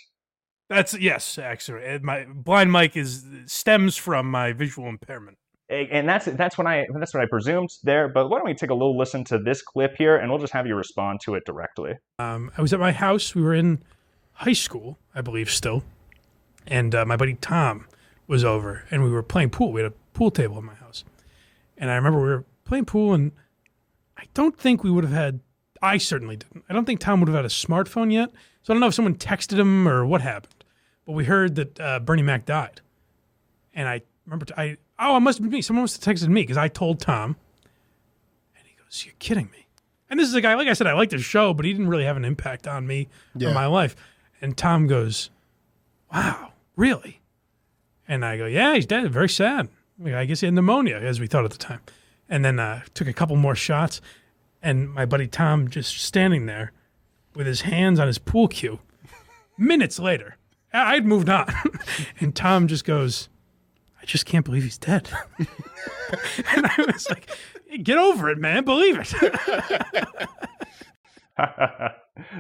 That's 0.69 0.95
yes. 0.95 1.39
Actually, 1.39 1.87
Uh, 1.87 1.99
my 2.03 2.27
blind 2.29 2.73
mic 2.73 2.97
is 2.97 3.25
stems 3.47 3.97
from 3.97 4.29
my 4.29 4.53
visual 4.53 4.89
impairment. 4.89 5.39
And 5.71 6.09
that's 6.09 6.25
that's 6.25 6.59
what 6.59 6.67
I 6.67 6.85
that's 6.99 7.15
what 7.15 7.23
I 7.23 7.27
presumed 7.27 7.71
there. 7.85 8.09
But 8.09 8.29
why 8.29 8.39
don't 8.39 8.47
we 8.47 8.55
take 8.55 8.71
a 8.71 8.75
little 8.75 8.99
listen 8.99 9.23
to 9.25 9.39
this 9.39 9.63
clip 9.63 9.95
here, 9.97 10.17
and 10.17 10.29
we'll 10.29 10.41
just 10.41 10.53
have 10.53 10.67
you 10.67 10.75
respond 10.75 11.21
to 11.25 11.35
it 11.35 11.45
directly. 11.47 11.93
Um, 12.19 12.51
I 12.59 12.63
was 12.63 12.73
at 12.73 12.81
my 12.81 12.91
house. 12.91 13.37
We 13.37 13.43
were 13.43 13.55
in 13.55 13.81
high 14.33 14.53
school, 14.53 14.99
I 15.15 15.21
believe, 15.21 15.49
still, 15.49 15.85
and 16.67 16.93
uh, 16.93 17.05
my 17.05 17.17
buddy 17.17 17.35
Tom 17.35 17.87
was 18.27 18.45
over, 18.45 18.85
and 18.91 19.05
we 19.05 19.11
were 19.11 19.23
playing 19.23 19.51
pool. 19.51 19.73
We 19.73 19.83
had 19.83 19.93
a 19.93 19.95
pool 20.13 20.33
table 20.33 20.59
in 20.59 20.65
my 20.65 20.75
house, 20.75 21.05
and 21.79 21.89
I 21.89 21.95
remember 21.95 22.21
we 22.21 22.29
were 22.29 22.45
playing 22.65 22.87
pool, 22.87 23.15
and 23.15 23.31
I 24.17 24.25
don't 24.35 24.59
think 24.59 24.83
we 24.83 24.91
would 24.91 25.05
have 25.05 25.13
had. 25.13 25.39
I 25.81 25.99
certainly 25.99 26.37
didn't. 26.37 26.65
I 26.69 26.73
don't 26.73 26.85
think 26.85 26.99
Tom 26.99 27.21
would 27.21 27.29
have 27.29 27.37
had 27.37 27.45
a 27.45 27.49
smartphone 27.49 28.13
yet, 28.13 28.31
so 28.63 28.73
I 28.73 28.75
don't 28.75 28.81
know 28.81 28.89
if 28.89 28.95
someone 28.95 29.15
texted 29.15 29.59
him 29.59 29.87
or 29.87 30.05
what 30.05 30.21
happened. 30.21 30.65
But 31.07 31.13
we 31.13 31.27
heard 31.27 31.55
that 31.55 31.79
uh, 31.79 32.01
Bernie 32.01 32.23
Mac 32.23 32.45
died, 32.45 32.81
and 33.73 33.89
I 33.89 34.03
remember 34.31 34.47
t- 34.47 34.55
I 34.57 34.77
oh 34.99 35.17
it 35.17 35.21
must 35.21 35.39
have 35.39 35.45
been 35.45 35.53
me. 35.53 35.63
Someone 35.63 35.83
must 35.83 36.05
have 36.05 36.15
texted 36.15 36.29
me 36.29 36.43
because 36.43 36.57
I 36.57 36.69
told 36.69 37.01
Tom, 37.01 37.37
and 38.57 38.67
he 38.67 38.75
goes, 38.83 39.05
"You're 39.05 39.15
kidding 39.19 39.51
me." 39.51 39.67
And 40.11 40.19
this 40.19 40.29
is 40.29 40.35
a 40.35 40.41
guy, 40.41 40.55
like 40.55 40.67
I 40.67 40.73
said, 40.73 40.89
I 40.89 40.93
liked 40.93 41.13
his 41.13 41.25
show, 41.25 41.55
but 41.55 41.65
he 41.65 41.73
didn't 41.73 41.89
really 41.89 42.05
have 42.05 42.17
an 42.17 42.25
impact 42.25 42.67
on 42.67 42.85
me 42.85 43.09
or 43.41 43.55
my 43.55 43.67
life. 43.67 43.95
And 44.41 44.57
Tom 44.57 44.89
goes, 44.89 45.31
Wow, 46.13 46.53
really? 46.75 47.21
And 48.09 48.25
I 48.25 48.37
go, 48.37 48.47
Yeah, 48.47 48.75
he's 48.75 48.87
dead. 48.87 49.11
Very 49.13 49.29
sad. 49.29 49.69
I 50.05 50.25
guess 50.25 50.41
he 50.41 50.47
had 50.47 50.55
pneumonia, 50.55 50.97
as 50.97 51.21
we 51.21 51.29
thought 51.29 51.45
at 51.45 51.53
the 51.53 51.59
time. 51.59 51.81
And 52.29 52.45
then 52.45 52.59
uh, 52.59 52.83
took 52.95 53.07
a 53.07 53.13
couple 53.13 53.37
more 53.37 53.55
shots, 53.55 54.01
and 54.63 54.91
my 54.93 55.05
buddy 55.05 55.27
Tom 55.29 55.69
just 55.69 56.01
standing 56.01 56.47
there 56.47 56.73
with 57.35 57.47
his 57.47 57.63
hands 57.63 58.01
on 58.01 58.07
his 58.07 58.19
pool 58.19 58.49
cue. 58.49 58.81
Minutes 59.59 59.99
later, 59.99 60.37
I'd 60.73 61.07
moved 61.07 61.29
on. 61.29 61.53
and 62.21 62.35
Tom 62.35 62.67
just 62.67 62.85
goes, 62.85 63.29
just 64.11 64.27
can't 64.27 64.45
believe 64.45 64.65
he's 64.65 64.79
dead. 64.79 65.09
and 65.39 66.67
I 66.67 66.85
was 66.93 67.09
like, 67.09 67.31
Get 67.85 67.99
over 67.99 68.29
it, 68.31 68.39
man. 68.39 68.65
Believe 68.65 68.99
it. 68.99 69.15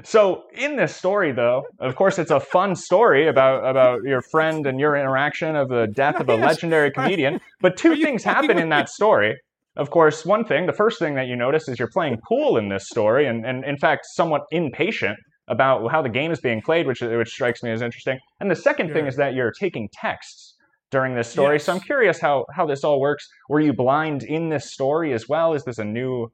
so 0.02 0.42
in 0.52 0.76
this 0.76 0.94
story 0.94 1.32
though 1.32 1.62
of 1.78 1.96
course 1.96 2.18
it's 2.18 2.30
a 2.30 2.40
fun 2.40 2.74
story 2.76 3.26
about 3.28 3.64
about 3.64 4.02
your 4.04 4.20
friend 4.20 4.66
and 4.66 4.78
your 4.78 4.94
interaction 4.94 5.56
of 5.56 5.70
the 5.70 5.86
death 5.94 6.20
of 6.20 6.28
a 6.28 6.34
Yes. 6.34 6.42
legendary 6.44 6.90
comedian 6.90 7.40
but 7.62 7.78
two 7.78 7.96
things 7.96 8.22
happen 8.22 8.58
in 8.58 8.68
that 8.68 8.90
story 8.90 9.34
of 9.76 9.88
course 9.90 10.26
one 10.26 10.44
thing 10.44 10.66
the 10.66 10.72
first 10.74 10.98
thing 10.98 11.14
that 11.14 11.28
you 11.28 11.36
notice 11.36 11.66
is 11.66 11.78
you're 11.78 11.88
playing 11.88 12.18
pool 12.28 12.58
in 12.58 12.68
this 12.68 12.88
story 12.88 13.26
and, 13.26 13.46
and 13.46 13.64
in 13.64 13.78
fact 13.78 14.04
somewhat 14.12 14.42
impatient 14.50 15.16
about 15.48 15.90
how 15.90 16.02
the 16.02 16.10
game 16.10 16.30
is 16.30 16.40
being 16.40 16.60
played 16.60 16.86
which 16.86 17.00
which 17.00 17.30
strikes 17.30 17.62
me 17.62 17.70
as 17.70 17.80
interesting 17.80 18.18
and 18.40 18.50
the 18.50 18.56
second 18.56 18.92
thing 18.92 19.06
is 19.06 19.16
that 19.16 19.32
you're 19.32 19.52
taking 19.58 19.88
texts 19.94 20.49
during 20.90 21.14
this 21.14 21.28
story 21.28 21.58
so 21.60 21.72
i'm 21.72 21.80
curious 21.80 22.18
how 22.20 22.44
how 22.52 22.66
this 22.66 22.82
all 22.84 23.00
works 23.00 23.28
were 23.48 23.60
you 23.60 23.72
blind 23.72 24.22
in 24.22 24.48
this 24.48 24.72
story 24.72 25.12
as 25.12 25.28
well 25.28 25.52
is 25.54 25.64
this 25.64 25.78
a 25.78 25.84
new 25.84 26.30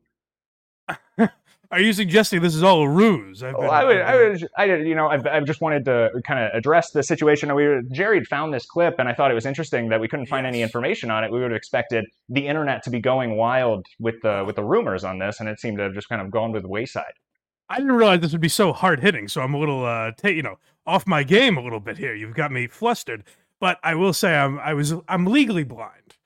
Are 1.73 1.81
you 1.81 1.93
suggesting 1.93 2.43
this 2.43 2.55
is 2.55 2.63
all 2.63 2.83
a 2.83 2.89
ruse? 2.89 3.43
I've 3.43 3.55
Well, 3.57 3.73
I 3.73 3.83
would, 3.85 4.01
I 4.01 4.13
been- 4.17 4.33
would, 4.33 4.49
I 4.57 4.67
did, 4.69 4.87
you 4.87 4.95
know, 4.95 5.09
I've, 5.09 5.27
I've 5.27 5.45
just 5.45 5.61
wanted 5.61 5.85
to 5.87 6.11
kind 6.25 6.39
of 6.39 6.53
address 6.55 6.93
the 6.93 7.03
situation. 7.03 7.53
We 7.57 7.67
were, 7.67 7.83
Jerry 7.91 8.19
had 8.19 8.29
found 8.29 8.55
this 8.55 8.65
clip, 8.67 8.95
and 9.01 9.09
I 9.09 9.15
thought 9.15 9.33
it 9.33 9.35
was 9.35 9.47
interesting 9.47 9.89
that 9.89 10.01
we 10.01 10.07
couldn't 10.07 10.27
find 10.27 10.47
any 10.47 10.63
information 10.63 11.11
on 11.11 11.25
it. 11.25 11.33
We 11.33 11.41
would 11.41 11.51
have 11.51 11.57
expected 11.57 12.05
the 12.29 12.47
internet 12.47 12.85
to 12.85 12.91
be 12.91 13.01
going 13.01 13.37
wild 13.37 13.85
with 13.99 14.15
the 14.23 14.45
with 14.47 14.55
the 14.55 14.63
rumors 14.63 15.03
on 15.03 15.19
this, 15.19 15.41
and 15.41 15.49
it 15.49 15.59
seemed 15.59 15.79
to 15.79 15.83
have 15.85 15.93
just 15.95 16.09
kind 16.09 16.23
of 16.23 16.31
gone 16.31 16.53
to 16.53 16.61
the 16.61 16.69
wayside. 16.69 17.15
I 17.69 17.79
didn't 17.79 17.97
realize 17.97 18.21
this 18.21 18.31
would 18.31 18.41
be 18.41 18.49
so 18.49 18.73
hard 18.73 19.01
hitting, 19.01 19.27
so 19.27 19.41
I'm 19.41 19.53
a 19.53 19.59
little, 19.59 19.85
uh, 19.85 20.13
ta- 20.13 20.29
you 20.29 20.43
know, 20.45 20.61
off 20.87 21.05
my 21.05 21.25
game 21.25 21.57
a 21.57 21.61
little 21.61 21.81
bit 21.81 21.99
here. 21.99 22.15
You've 22.15 22.35
got 22.35 22.53
me 22.53 22.69
flustered, 22.69 23.25
but 23.61 23.79
I 23.83 23.95
will 23.95 24.13
say 24.13 24.35
I'm, 24.35 24.59
I 24.59 24.75
was, 24.75 24.95
I'm 25.09 25.27
legally 25.27 25.65
blind, 25.65 26.17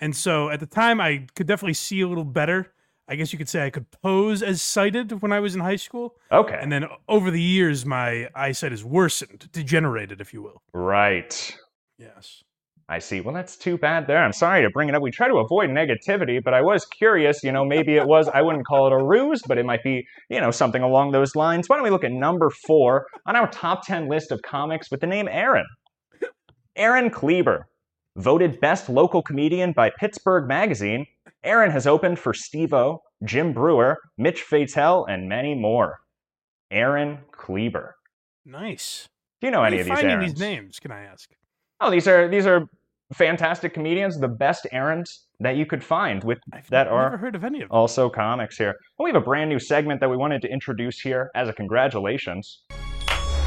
and 0.00 0.14
so 0.14 0.50
at 0.50 0.60
the 0.60 0.66
time 0.66 1.00
I 1.00 1.26
could 1.34 1.46
definitely 1.46 1.74
see 1.74 2.00
a 2.00 2.08
little 2.08 2.24
better. 2.24 2.72
I 3.08 3.16
guess 3.16 3.32
you 3.32 3.38
could 3.38 3.48
say 3.48 3.66
I 3.66 3.70
could 3.70 3.90
pose 3.90 4.40
as 4.40 4.62
sighted 4.62 5.20
when 5.20 5.32
I 5.32 5.40
was 5.40 5.56
in 5.56 5.60
high 5.60 5.76
school, 5.76 6.14
Okay, 6.30 6.56
and 6.60 6.70
then 6.70 6.86
over 7.08 7.30
the 7.32 7.42
years 7.42 7.84
my 7.84 8.28
eyesight 8.34 8.70
has 8.70 8.84
worsened, 8.84 9.48
degenerated, 9.52 10.20
if 10.20 10.32
you 10.32 10.42
will. 10.42 10.62
right. 10.72 11.56
Yes. 11.98 12.42
I 12.88 12.98
see. 12.98 13.20
Well, 13.20 13.32
that's 13.32 13.56
too 13.56 13.78
bad 13.78 14.08
there. 14.08 14.18
I'm 14.18 14.32
sorry 14.32 14.62
to 14.62 14.70
bring 14.70 14.88
it 14.88 14.96
up. 14.96 15.02
We 15.02 15.12
try 15.12 15.28
to 15.28 15.36
avoid 15.36 15.70
negativity, 15.70 16.42
but 16.42 16.54
I 16.54 16.60
was 16.60 16.84
curious. 16.86 17.44
You 17.44 17.52
know, 17.52 17.64
maybe 17.64 17.94
it 17.94 18.04
was, 18.04 18.26
I 18.28 18.42
wouldn't 18.42 18.66
call 18.66 18.88
it 18.88 18.92
a 18.92 18.96
ruse, 19.04 19.42
but 19.46 19.58
it 19.58 19.64
might 19.64 19.84
be, 19.84 20.04
you 20.28 20.40
know, 20.40 20.50
something 20.50 20.82
along 20.82 21.12
those 21.12 21.36
lines. 21.36 21.68
Why 21.68 21.76
don't 21.76 21.84
we 21.84 21.90
look 21.90 22.02
at 22.02 22.10
number 22.10 22.50
four 22.66 23.06
on 23.26 23.36
our 23.36 23.48
top 23.48 23.86
10 23.86 24.08
list 24.08 24.32
of 24.32 24.42
comics 24.42 24.90
with 24.90 25.00
the 25.00 25.06
name 25.06 25.28
Aaron? 25.30 25.66
Aaron 26.76 27.10
Kleiber. 27.10 27.64
Voted 28.16 28.60
best 28.60 28.88
local 28.88 29.22
comedian 29.22 29.72
by 29.72 29.90
Pittsburgh 29.90 30.48
Magazine, 30.48 31.06
Aaron 31.44 31.70
has 31.70 31.86
opened 31.86 32.18
for 32.18 32.34
Steve 32.34 32.74
O, 32.74 33.02
Jim 33.24 33.52
Breuer, 33.52 33.96
Mitch 34.18 34.44
Fatel, 34.48 35.06
and 35.08 35.28
many 35.28 35.54
more. 35.54 36.00
Aaron 36.70 37.18
Kleiber. 37.32 37.92
Nice. 38.44 39.08
Do 39.40 39.46
you 39.46 39.50
know 39.52 39.60
Where 39.60 39.68
any 39.68 39.78
are 39.78 39.80
of 39.80 39.86
these 39.86 39.94
finding 39.94 40.10
Aarons? 40.12 40.32
these 40.32 40.40
names? 40.40 40.78
Can 40.80 40.90
I 40.90 41.04
ask? 41.04 41.30
Oh, 41.80 41.90
these 41.90 42.06
are 42.08 42.28
these 42.28 42.46
are 42.46 42.66
fantastic 43.14 43.72
comedians, 43.74 44.18
the 44.18 44.28
best 44.28 44.66
errands 44.72 45.26
that 45.40 45.56
you 45.56 45.64
could 45.66 45.82
find 45.82 46.22
with 46.24 46.38
I've 46.52 46.68
that 46.70 46.84
never 46.84 46.96
are 46.96 47.16
heard 47.16 47.34
of 47.34 47.44
any 47.44 47.62
of 47.62 47.68
them. 47.68 47.76
also 47.76 48.10
comics 48.10 48.56
here. 48.58 48.70
And 48.70 49.04
we 49.04 49.10
have 49.10 49.16
a 49.22 49.24
brand 49.24 49.48
new 49.50 49.58
segment 49.58 50.00
that 50.00 50.10
we 50.10 50.16
wanted 50.16 50.42
to 50.42 50.48
introduce 50.48 51.00
here 51.00 51.30
as 51.34 51.48
a 51.48 51.52
congratulations. 51.52 52.62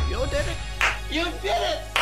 You 0.10 0.18
did 0.30 0.46
it. 0.48 0.58
You 1.12 1.26
did 1.42 1.58
it. 1.62 1.93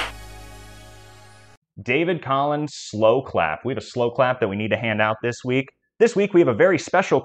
David 1.82 2.22
Collins 2.22 2.74
slow 2.76 3.22
clap. 3.22 3.64
We 3.64 3.72
have 3.72 3.82
a 3.82 3.86
slow 3.86 4.12
clap 4.12 4.40
that 4.40 4.50
we 4.50 4.56
need 4.56 4.72
to 4.72 4.78
hand 4.78 5.02
out 5.02 5.18
this 5.24 5.38
week. 5.46 5.68
This 6.00 6.16
week 6.16 6.34
we 6.34 6.42
have 6.42 6.48
a 6.50 6.54
very 6.54 6.78
special 6.78 7.24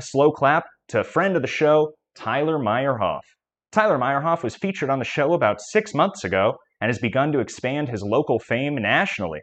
slow 0.00 0.30
clap 0.32 0.64
to 0.88 1.00
a 1.00 1.04
friend 1.04 1.34
of 1.34 1.42
the 1.42 1.48
show, 1.48 1.92
Tyler 2.14 2.58
Meyerhoff. 2.58 3.22
Tyler 3.72 3.98
Meyerhoff 3.98 4.42
was 4.42 4.54
featured 4.54 4.90
on 4.90 4.98
the 4.98 5.04
show 5.04 5.32
about 5.32 5.60
six 5.60 5.94
months 5.94 6.24
ago 6.24 6.56
and 6.80 6.88
has 6.90 6.98
begun 6.98 7.32
to 7.32 7.38
expand 7.40 7.88
his 7.88 8.02
local 8.02 8.38
fame 8.38 8.74
nationally. 8.74 9.40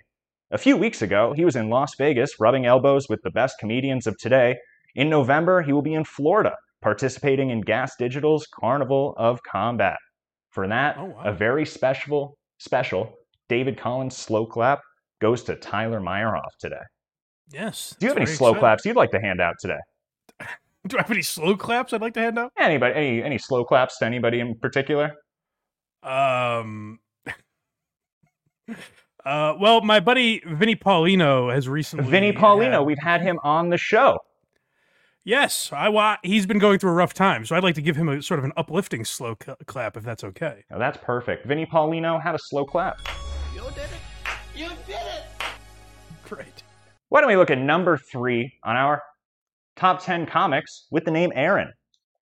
A 0.51 0.57
few 0.57 0.77
weeks 0.77 1.01
ago, 1.01 1.33
he 1.35 1.45
was 1.45 1.55
in 1.55 1.69
Las 1.69 1.95
Vegas 1.97 2.39
rubbing 2.39 2.65
elbows 2.65 3.07
with 3.09 3.21
the 3.23 3.31
best 3.31 3.55
comedians 3.59 4.05
of 4.05 4.15
today. 4.19 4.55
In 4.93 5.09
November, 5.09 5.63
he 5.63 5.73
will 5.73 5.81
be 5.81 5.95
in 5.95 6.03
Florida 6.05 6.53
participating 6.81 7.49
in 7.49 7.61
Gas 7.61 7.93
Digital's 7.97 8.45
Carnival 8.59 9.15
of 9.17 9.39
Combat. 9.49 9.97
For 10.51 10.67
that, 10.67 10.97
Oh, 10.99 11.05
wow. 11.05 11.21
a 11.23 11.33
very 11.33 11.65
special, 11.65 12.37
special 12.59 13.13
David 13.49 13.77
Collins 13.77 14.15
slow 14.17 14.45
clap 14.45 14.81
goes 15.21 15.43
to 15.43 15.55
Tyler 15.55 15.99
Meyerhoff 15.99 16.49
today. 16.59 16.81
Yes. 17.51 17.95
Do 17.99 18.05
you 18.05 18.09
have 18.09 18.17
any 18.17 18.25
slow 18.25 18.49
exciting. 18.49 18.59
claps 18.61 18.85
you'd 18.85 18.95
like 18.95 19.11
to 19.11 19.19
hand 19.19 19.41
out 19.41 19.55
today? 19.59 19.79
Do 20.87 20.97
I 20.97 21.01
have 21.01 21.11
any 21.11 21.21
slow 21.21 21.55
claps 21.55 21.93
I'd 21.93 22.01
like 22.01 22.13
to 22.15 22.19
hand 22.19 22.37
out? 22.39 22.51
Anybody, 22.59 22.93
any 22.95 23.23
any 23.23 23.37
slow 23.37 23.63
claps 23.63 23.97
to 23.99 24.05
anybody 24.05 24.39
in 24.39 24.55
particular? 24.55 25.13
Um. 26.03 26.99
Uh, 29.25 29.53
well, 29.57 29.79
my 29.79 30.01
buddy 30.01 30.41
Vinny 30.45 30.75
Paulino 30.75 31.53
has 31.53 31.69
recently. 31.69 32.09
Vinny 32.11 32.33
Paulino, 32.33 32.71
had- 32.71 32.79
we've 32.81 32.99
had 32.99 33.21
him 33.21 33.39
on 33.41 33.69
the 33.69 33.77
show. 33.77 34.17
Yes, 35.23 35.71
I 35.71 35.87
wa- 35.87 36.17
He's 36.23 36.45
been 36.45 36.59
going 36.59 36.77
through 36.79 36.89
a 36.89 36.95
rough 36.95 37.13
time, 37.13 37.45
so 37.45 37.55
I'd 37.55 37.63
like 37.63 37.75
to 37.75 37.81
give 37.81 37.95
him 37.95 38.09
a 38.09 38.21
sort 38.21 38.39
of 38.39 38.43
an 38.43 38.51
uplifting 38.57 39.05
slow 39.05 39.37
cl- 39.41 39.55
clap, 39.65 39.95
if 39.95 40.03
that's 40.03 40.25
okay. 40.25 40.65
Now 40.69 40.77
that's 40.77 40.97
perfect. 40.97 41.45
Vinny 41.45 41.65
Paulino 41.65 42.21
had 42.21 42.35
a 42.35 42.39
slow 42.39 42.65
clap. 42.65 42.99
Why 47.13 47.21
don't 47.21 47.29
we 47.29 47.35
look 47.35 47.51
at 47.51 47.59
number 47.59 47.95
three 47.95 48.53
on 48.63 48.75
our 48.75 49.03
top 49.75 50.03
10 50.03 50.25
comics 50.25 50.87
with 50.89 51.05
the 51.05 51.11
name 51.11 51.31
Aaron? 51.35 51.71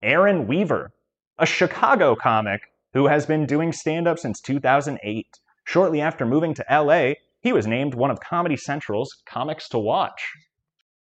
Aaron 0.02 0.46
Weaver, 0.46 0.92
a 1.40 1.46
Chicago 1.46 2.18
comic 2.18 2.64
who 2.92 3.08
has 3.08 3.26
been 3.26 3.46
doing 3.46 3.72
stand 3.72 4.10
up 4.10 4.20
since 4.20 4.42
2008. 4.42 5.40
Shortly 5.64 6.02
after 6.02 6.26
moving 6.26 6.54
to 6.56 6.66
LA, 6.70 7.14
he 7.40 7.54
was 7.54 7.66
named 7.66 7.94
one 7.94 8.12
of 8.12 8.20
Comedy 8.20 8.58
Central's 8.58 9.22
comics 9.26 9.70
to 9.70 9.80
watch. 9.80 10.34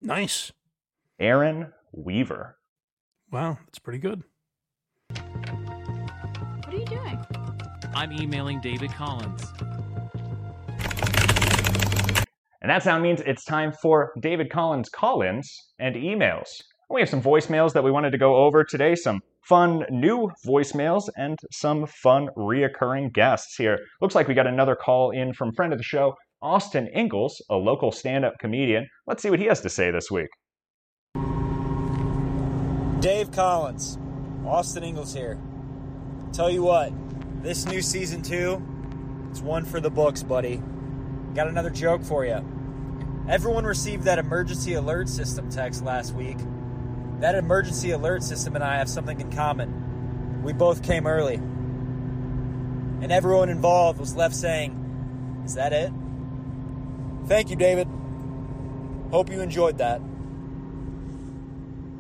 Nice. 0.02 0.52
Aaron 1.18 1.72
Weaver. 1.94 2.58
Wow, 3.32 3.60
that's 3.66 3.80
pretty 3.80 4.00
good. 4.00 4.24
What 5.08 5.24
are 6.68 6.78
you 6.78 6.84
doing? 6.84 7.26
I'm 7.96 8.12
emailing 8.12 8.60
David 8.60 8.92
Collins. 8.92 9.46
And 12.62 12.70
that 12.70 12.84
sound 12.84 13.04
means 13.04 13.22
it's 13.22 13.46
time 13.46 13.72
for 13.72 14.12
David 14.20 14.52
Collins 14.52 14.90
call 14.90 15.22
ins 15.22 15.50
and 15.80 15.96
emails. 15.96 16.48
We 16.90 17.02
have 17.02 17.10
some 17.10 17.22
voicemails 17.22 17.74
that 17.74 17.84
we 17.84 17.92
wanted 17.92 18.12
to 18.12 18.18
go 18.18 18.36
over 18.36 18.64
today, 18.64 18.96
some 18.96 19.22
fun 19.44 19.86
new 19.90 20.30
voicemails, 20.46 21.04
and 21.16 21.38
some 21.52 21.86
fun 21.86 22.30
reoccurring 22.36 23.14
guests 23.14 23.56
here. 23.56 23.78
Looks 24.02 24.16
like 24.16 24.28
we 24.28 24.34
got 24.34 24.48
another 24.48 24.76
call 24.76 25.12
in 25.12 25.34
from 25.34 25.54
friend 25.54 25.72
of 25.72 25.80
the 25.80 25.84
show, 25.84 26.16
Austin 26.42 26.90
Ingalls, 26.96 27.42
a 27.50 27.56
local 27.56 27.92
stand 27.92 28.26
up 28.26 28.34
comedian. 28.40 28.88
Let's 29.08 29.24
see 29.24 29.30
what 29.30 29.40
he 29.40 29.46
has 29.46 29.62
to 29.62 29.70
say 29.70 29.92
this 29.92 30.10
week. 30.12 30.30
Dave 33.00 33.32
Collins, 33.32 33.98
Austin 34.46 34.84
Ingalls 34.84 35.14
here. 35.14 35.40
Tell 36.34 36.50
you 36.50 36.64
what, 36.64 36.92
this 37.42 37.66
new 37.66 37.82
season 37.82 38.22
two, 38.22 38.62
it's 39.30 39.42
one 39.42 39.64
for 39.64 39.80
the 39.80 39.90
books, 39.90 40.24
buddy. 40.24 40.62
Got 41.36 41.48
another 41.48 41.70
joke 41.70 42.04
for 42.04 42.26
you. 42.26 42.44
Everyone 43.30 43.64
received 43.64 44.04
that 44.06 44.18
emergency 44.18 44.74
alert 44.74 45.08
system 45.08 45.50
text 45.50 45.84
last 45.84 46.14
week. 46.14 46.38
That 47.20 47.36
emergency 47.36 47.92
alert 47.92 48.24
system 48.24 48.56
and 48.56 48.64
I 48.64 48.78
have 48.78 48.90
something 48.90 49.20
in 49.20 49.32
common. 49.32 50.42
We 50.42 50.54
both 50.54 50.82
came 50.82 51.06
early. 51.06 51.36
And 51.36 53.12
everyone 53.12 53.50
involved 53.50 54.00
was 54.00 54.16
left 54.16 54.36
saying, 54.36 55.42
Is 55.46 55.54
that 55.54 55.74
it? 55.74 55.92
Thank 57.28 57.50
you, 57.52 57.56
David. 57.56 57.88
Hope 59.12 59.30
you 59.30 59.42
enjoyed 59.42 59.78
that. 59.78 60.02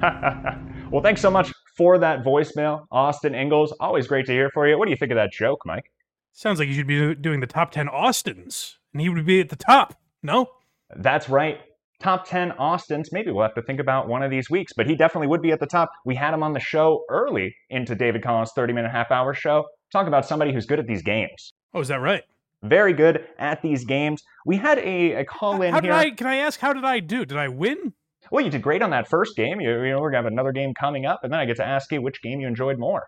well, 0.91 1.03
thanks 1.03 1.21
so 1.21 1.29
much 1.29 1.51
for 1.77 1.99
that 1.99 2.23
voicemail, 2.23 2.87
Austin 2.91 3.35
Ingalls. 3.35 3.71
Always 3.79 4.07
great 4.07 4.25
to 4.25 4.31
hear 4.31 4.49
from 4.51 4.67
you. 4.67 4.79
What 4.79 4.85
do 4.85 4.91
you 4.91 4.97
think 4.97 5.11
of 5.11 5.17
that 5.17 5.31
joke, 5.31 5.61
Mike? 5.65 5.91
Sounds 6.33 6.57
like 6.57 6.67
you 6.67 6.73
should 6.73 6.87
be 6.87 7.13
doing 7.15 7.39
the 7.39 7.47
top 7.47 7.71
10 7.71 7.87
Austins, 7.87 8.78
and 8.93 9.01
he 9.01 9.09
would 9.09 9.25
be 9.25 9.39
at 9.39 9.49
the 9.49 9.55
top. 9.55 9.95
No? 10.23 10.47
That's 10.95 11.29
right. 11.29 11.59
Top 12.01 12.27
10 12.27 12.53
Austins. 12.53 13.09
Maybe 13.11 13.31
we'll 13.31 13.43
have 13.43 13.55
to 13.55 13.61
think 13.61 13.79
about 13.79 14.07
one 14.07 14.23
of 14.23 14.31
these 14.31 14.49
weeks, 14.49 14.71
but 14.75 14.87
he 14.87 14.95
definitely 14.95 15.27
would 15.27 15.41
be 15.41 15.51
at 15.51 15.59
the 15.59 15.67
top. 15.67 15.91
We 16.05 16.15
had 16.15 16.33
him 16.33 16.43
on 16.43 16.53
the 16.53 16.59
show 16.59 17.03
early 17.09 17.53
into 17.69 17.93
David 17.93 18.23
Collins' 18.23 18.51
30 18.55 18.73
minute 18.73 18.91
half 18.91 19.11
hour 19.11 19.33
show. 19.33 19.65
Talk 19.91 20.07
about 20.07 20.25
somebody 20.25 20.53
who's 20.53 20.65
good 20.65 20.79
at 20.79 20.87
these 20.87 21.03
games. 21.03 21.53
Oh, 21.73 21.81
is 21.81 21.89
that 21.89 21.99
right? 21.99 22.23
Very 22.63 22.93
good 22.93 23.25
at 23.37 23.61
these 23.61 23.85
games. 23.85 24.21
We 24.45 24.57
had 24.57 24.79
a, 24.79 25.13
a 25.21 25.25
call 25.25 25.61
in 25.61 25.73
How 25.73 25.81
here. 25.81 25.91
did 25.91 25.97
I, 25.97 26.11
can 26.11 26.27
I 26.27 26.37
ask, 26.37 26.59
how 26.59 26.73
did 26.73 26.85
I 26.85 26.99
do? 26.99 27.25
Did 27.25 27.37
I 27.37 27.47
win? 27.47 27.93
Well, 28.31 28.43
you 28.43 28.51
did 28.51 28.61
great 28.61 28.81
on 28.81 28.89
that 28.91 29.07
first 29.07 29.35
game. 29.35 29.59
You, 29.59 29.81
you 29.83 29.91
know, 29.91 29.99
we're 29.99 30.11
going 30.11 30.23
to 30.23 30.27
have 30.27 30.31
another 30.31 30.51
game 30.51 30.73
coming 30.79 31.05
up, 31.05 31.21
and 31.23 31.31
then 31.31 31.39
I 31.39 31.45
get 31.45 31.57
to 31.57 31.65
ask 31.65 31.91
you 31.91 32.01
which 32.01 32.21
game 32.21 32.39
you 32.39 32.47
enjoyed 32.47 32.77
more. 32.77 33.07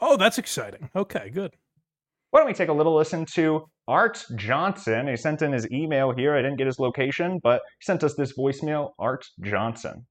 Oh, 0.00 0.16
that's 0.16 0.38
exciting. 0.38 0.90
Okay, 0.94 1.30
good. 1.30 1.54
Why 2.30 2.40
don't 2.40 2.48
we 2.48 2.54
take 2.54 2.68
a 2.68 2.72
little 2.72 2.94
listen 2.94 3.24
to 3.34 3.68
Art 3.86 4.24
Johnson? 4.34 5.06
He 5.06 5.16
sent 5.16 5.42
in 5.42 5.52
his 5.52 5.70
email 5.70 6.12
here. 6.12 6.34
I 6.34 6.42
didn't 6.42 6.56
get 6.58 6.66
his 6.66 6.78
location, 6.78 7.38
but 7.42 7.62
he 7.78 7.84
sent 7.84 8.02
us 8.02 8.14
this 8.14 8.36
voicemail. 8.36 8.92
Art 8.98 9.26
Johnson. 9.40 10.06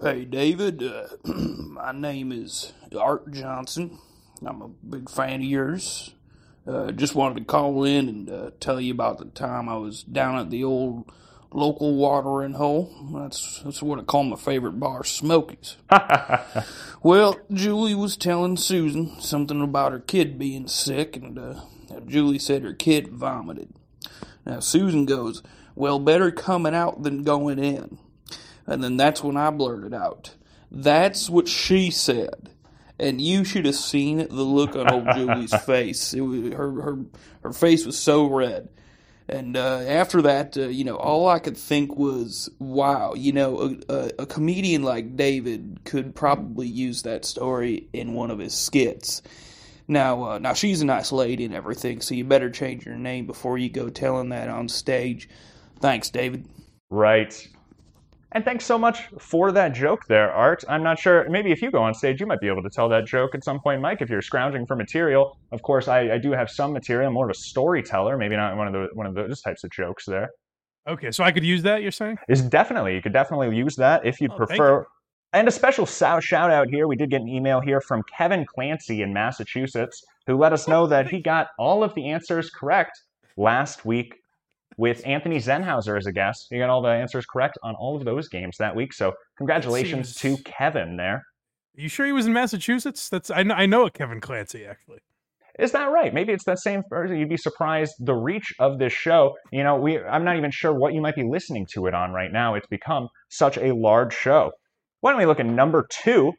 Hey, 0.00 0.24
David. 0.24 0.82
Uh, 0.82 1.08
my 1.24 1.92
name 1.92 2.32
is 2.32 2.72
Art 2.98 3.30
Johnson. 3.32 3.98
I'm 4.44 4.62
a 4.62 4.68
big 4.68 5.10
fan 5.10 5.40
of 5.40 5.46
yours. 5.46 6.14
Uh, 6.66 6.92
just 6.92 7.14
wanted 7.14 7.38
to 7.38 7.44
call 7.44 7.82
in 7.84 8.08
and 8.08 8.30
uh, 8.30 8.50
tell 8.60 8.80
you 8.80 8.92
about 8.92 9.18
the 9.18 9.24
time 9.26 9.68
I 9.68 9.76
was 9.76 10.04
down 10.04 10.38
at 10.38 10.50
the 10.50 10.62
old 10.62 11.10
local 11.52 11.94
watering 11.94 12.54
hole. 12.54 12.92
That's 13.14 13.60
that's 13.64 13.82
what 13.82 13.98
I 13.98 14.02
call 14.02 14.24
my 14.24 14.36
favorite 14.36 14.78
bar, 14.80 15.04
Smokies. 15.04 15.76
Well, 17.02 17.36
Julie 17.52 17.96
was 17.96 18.16
telling 18.16 18.56
Susan 18.56 19.20
something 19.20 19.60
about 19.60 19.90
her 19.90 19.98
kid 19.98 20.38
being 20.38 20.68
sick, 20.68 21.16
and 21.16 21.36
uh, 21.36 21.54
Julie 22.06 22.38
said 22.38 22.62
her 22.62 22.74
kid 22.74 23.08
vomited. 23.08 23.74
Now, 24.46 24.60
Susan 24.60 25.04
goes, 25.04 25.42
Well, 25.74 25.98
better 25.98 26.30
coming 26.30 26.76
out 26.76 27.02
than 27.02 27.24
going 27.24 27.58
in. 27.58 27.98
And 28.68 28.84
then 28.84 28.96
that's 28.96 29.22
when 29.24 29.36
I 29.36 29.50
blurted 29.50 29.92
out, 29.92 30.36
That's 30.70 31.28
what 31.28 31.48
she 31.48 31.90
said. 31.90 32.50
And 33.00 33.20
you 33.20 33.42
should 33.42 33.66
have 33.66 33.74
seen 33.74 34.18
the 34.18 34.44
look 34.44 34.76
on 34.76 34.88
old 34.88 35.08
Julie's 35.16 35.54
face. 35.64 36.14
It 36.14 36.20
was, 36.20 36.52
her, 36.52 36.70
her, 36.82 36.98
her 37.42 37.52
face 37.52 37.84
was 37.84 37.98
so 37.98 38.26
red. 38.26 38.68
And 39.28 39.56
uh, 39.56 39.78
after 39.86 40.22
that, 40.22 40.56
uh, 40.56 40.62
you 40.62 40.84
know, 40.84 40.96
all 40.96 41.28
I 41.28 41.38
could 41.38 41.56
think 41.56 41.96
was, 41.96 42.50
wow, 42.58 43.14
you 43.14 43.32
know, 43.32 43.76
a, 43.88 43.92
a, 43.92 44.10
a 44.20 44.26
comedian 44.26 44.82
like 44.82 45.16
David 45.16 45.80
could 45.84 46.14
probably 46.14 46.66
use 46.66 47.02
that 47.02 47.24
story 47.24 47.88
in 47.92 48.14
one 48.14 48.30
of 48.30 48.38
his 48.38 48.54
skits. 48.54 49.22
Now, 49.88 50.24
uh, 50.24 50.38
now 50.38 50.54
she's 50.54 50.80
a 50.80 50.86
nice 50.86 51.12
lady 51.12 51.44
and 51.44 51.54
everything, 51.54 52.00
so 52.00 52.14
you 52.14 52.24
better 52.24 52.50
change 52.50 52.86
your 52.86 52.96
name 52.96 53.26
before 53.26 53.58
you 53.58 53.68
go 53.68 53.88
telling 53.88 54.30
that 54.30 54.48
on 54.48 54.68
stage. 54.68 55.28
Thanks, 55.80 56.10
David. 56.10 56.46
Right. 56.90 57.48
And 58.34 58.44
thanks 58.44 58.64
so 58.64 58.78
much 58.78 59.08
for 59.18 59.52
that 59.52 59.74
joke 59.74 60.06
there, 60.06 60.32
Art. 60.32 60.64
I'm 60.68 60.82
not 60.82 60.98
sure, 60.98 61.28
maybe 61.28 61.52
if 61.52 61.60
you 61.60 61.70
go 61.70 61.82
on 61.82 61.92
stage, 61.92 62.18
you 62.18 62.26
might 62.26 62.40
be 62.40 62.48
able 62.48 62.62
to 62.62 62.70
tell 62.70 62.88
that 62.88 63.04
joke 63.04 63.34
at 63.34 63.44
some 63.44 63.60
point, 63.60 63.82
Mike, 63.82 64.00
if 64.00 64.08
you're 64.08 64.22
scrounging 64.22 64.64
for 64.66 64.74
material. 64.74 65.38
Of 65.52 65.60
course, 65.62 65.86
I, 65.86 66.12
I 66.12 66.18
do 66.18 66.32
have 66.32 66.50
some 66.50 66.72
material. 66.72 67.08
I'm 67.08 67.14
more 67.14 67.26
of 67.26 67.30
a 67.30 67.38
storyteller, 67.38 68.16
maybe 68.16 68.36
not 68.36 68.56
one 68.56 68.66
of 68.66 68.72
the 68.72 68.88
one 68.94 69.06
of 69.06 69.14
those 69.14 69.42
types 69.42 69.64
of 69.64 69.70
jokes 69.70 70.06
there. 70.06 70.30
Okay, 70.88 71.10
so 71.10 71.22
I 71.22 71.30
could 71.30 71.44
use 71.44 71.62
that. 71.62 71.82
You're 71.82 71.92
saying? 71.92 72.16
Is 72.28 72.40
definitely 72.40 72.94
you 72.94 73.02
could 73.02 73.12
definitely 73.12 73.54
use 73.54 73.76
that 73.76 74.06
if 74.06 74.20
you'd 74.20 74.32
Oh, 74.32 74.36
prefer. 74.36 74.86
And 75.34 75.46
a 75.46 75.50
special 75.50 75.86
shout 75.86 76.50
out 76.50 76.68
here. 76.70 76.86
We 76.86 76.96
did 76.96 77.10
get 77.10 77.20
an 77.20 77.28
email 77.28 77.60
here 77.60 77.80
from 77.80 78.02
Kevin 78.16 78.46
Clancy 78.46 79.02
in 79.02 79.12
Massachusetts, 79.12 80.02
who 80.26 80.36
let 80.36 80.52
us 80.52 80.68
oh, 80.68 80.72
know 80.72 80.86
that 80.86 81.08
he 81.08 81.20
got 81.20 81.48
all 81.58 81.84
of 81.84 81.94
the 81.94 82.10
answers 82.10 82.50
correct 82.50 82.98
last 83.36 83.84
week 83.84 84.21
with 84.82 85.00
Anthony 85.06 85.36
Zenhauser 85.36 85.96
as 85.96 86.06
a 86.06 86.12
guest. 86.12 86.48
He 86.50 86.58
got 86.58 86.68
all 86.68 86.82
the 86.82 86.88
answers 86.88 87.24
correct 87.24 87.56
on 87.62 87.76
all 87.76 87.96
of 87.96 88.04
those 88.04 88.28
games 88.28 88.56
that 88.58 88.74
week. 88.74 88.92
So 88.92 89.12
congratulations 89.38 90.16
seems- 90.16 90.36
to 90.38 90.42
Kevin 90.42 90.96
there. 90.96 91.22
you 91.74 91.88
sure 91.88 92.04
he 92.04 92.10
was 92.10 92.26
in 92.26 92.32
Massachusetts? 92.32 93.08
That's 93.08 93.30
I 93.30 93.44
know, 93.44 93.54
I 93.54 93.66
know 93.66 93.86
a 93.86 93.92
Kevin 93.92 94.20
Clancy 94.20 94.66
actually. 94.66 94.98
Is 95.56 95.70
that 95.70 95.84
right? 95.84 96.12
Maybe 96.12 96.32
it's 96.32 96.42
that 96.46 96.58
same 96.58 96.82
person. 96.90 97.16
You'd 97.16 97.28
be 97.28 97.36
surprised 97.36 97.94
the 98.00 98.16
reach 98.16 98.52
of 98.58 98.80
this 98.80 98.92
show. 98.92 99.36
You 99.52 99.62
know, 99.62 99.76
we 99.76 100.00
I'm 100.00 100.24
not 100.24 100.36
even 100.36 100.50
sure 100.50 100.74
what 100.76 100.94
you 100.94 101.00
might 101.00 101.14
be 101.14 101.22
listening 101.22 101.64
to 101.74 101.86
it 101.86 101.94
on 101.94 102.10
right 102.12 102.32
now. 102.32 102.56
It's 102.56 102.66
become 102.66 103.06
such 103.30 103.58
a 103.58 103.72
large 103.72 104.12
show. 104.12 104.50
Why 105.00 105.12
don't 105.12 105.20
we 105.20 105.26
look 105.26 105.38
at 105.38 105.46
number 105.46 105.86
two 106.02 106.32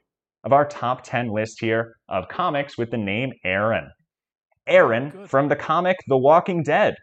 of 0.43 0.51
our 0.51 0.65
top 0.65 1.03
10 1.03 1.29
list 1.29 1.61
here 1.61 1.95
of 2.09 2.27
comics 2.27 2.77
with 2.77 2.91
the 2.91 2.97
name 2.97 3.31
Aaron? 3.45 3.89
Aaron 4.67 5.11
Good. 5.11 5.29
from 5.29 5.47
the 5.47 5.55
comic 5.55 5.95
The 6.07 6.17
Walking 6.17 6.61
Dead. 6.61 6.95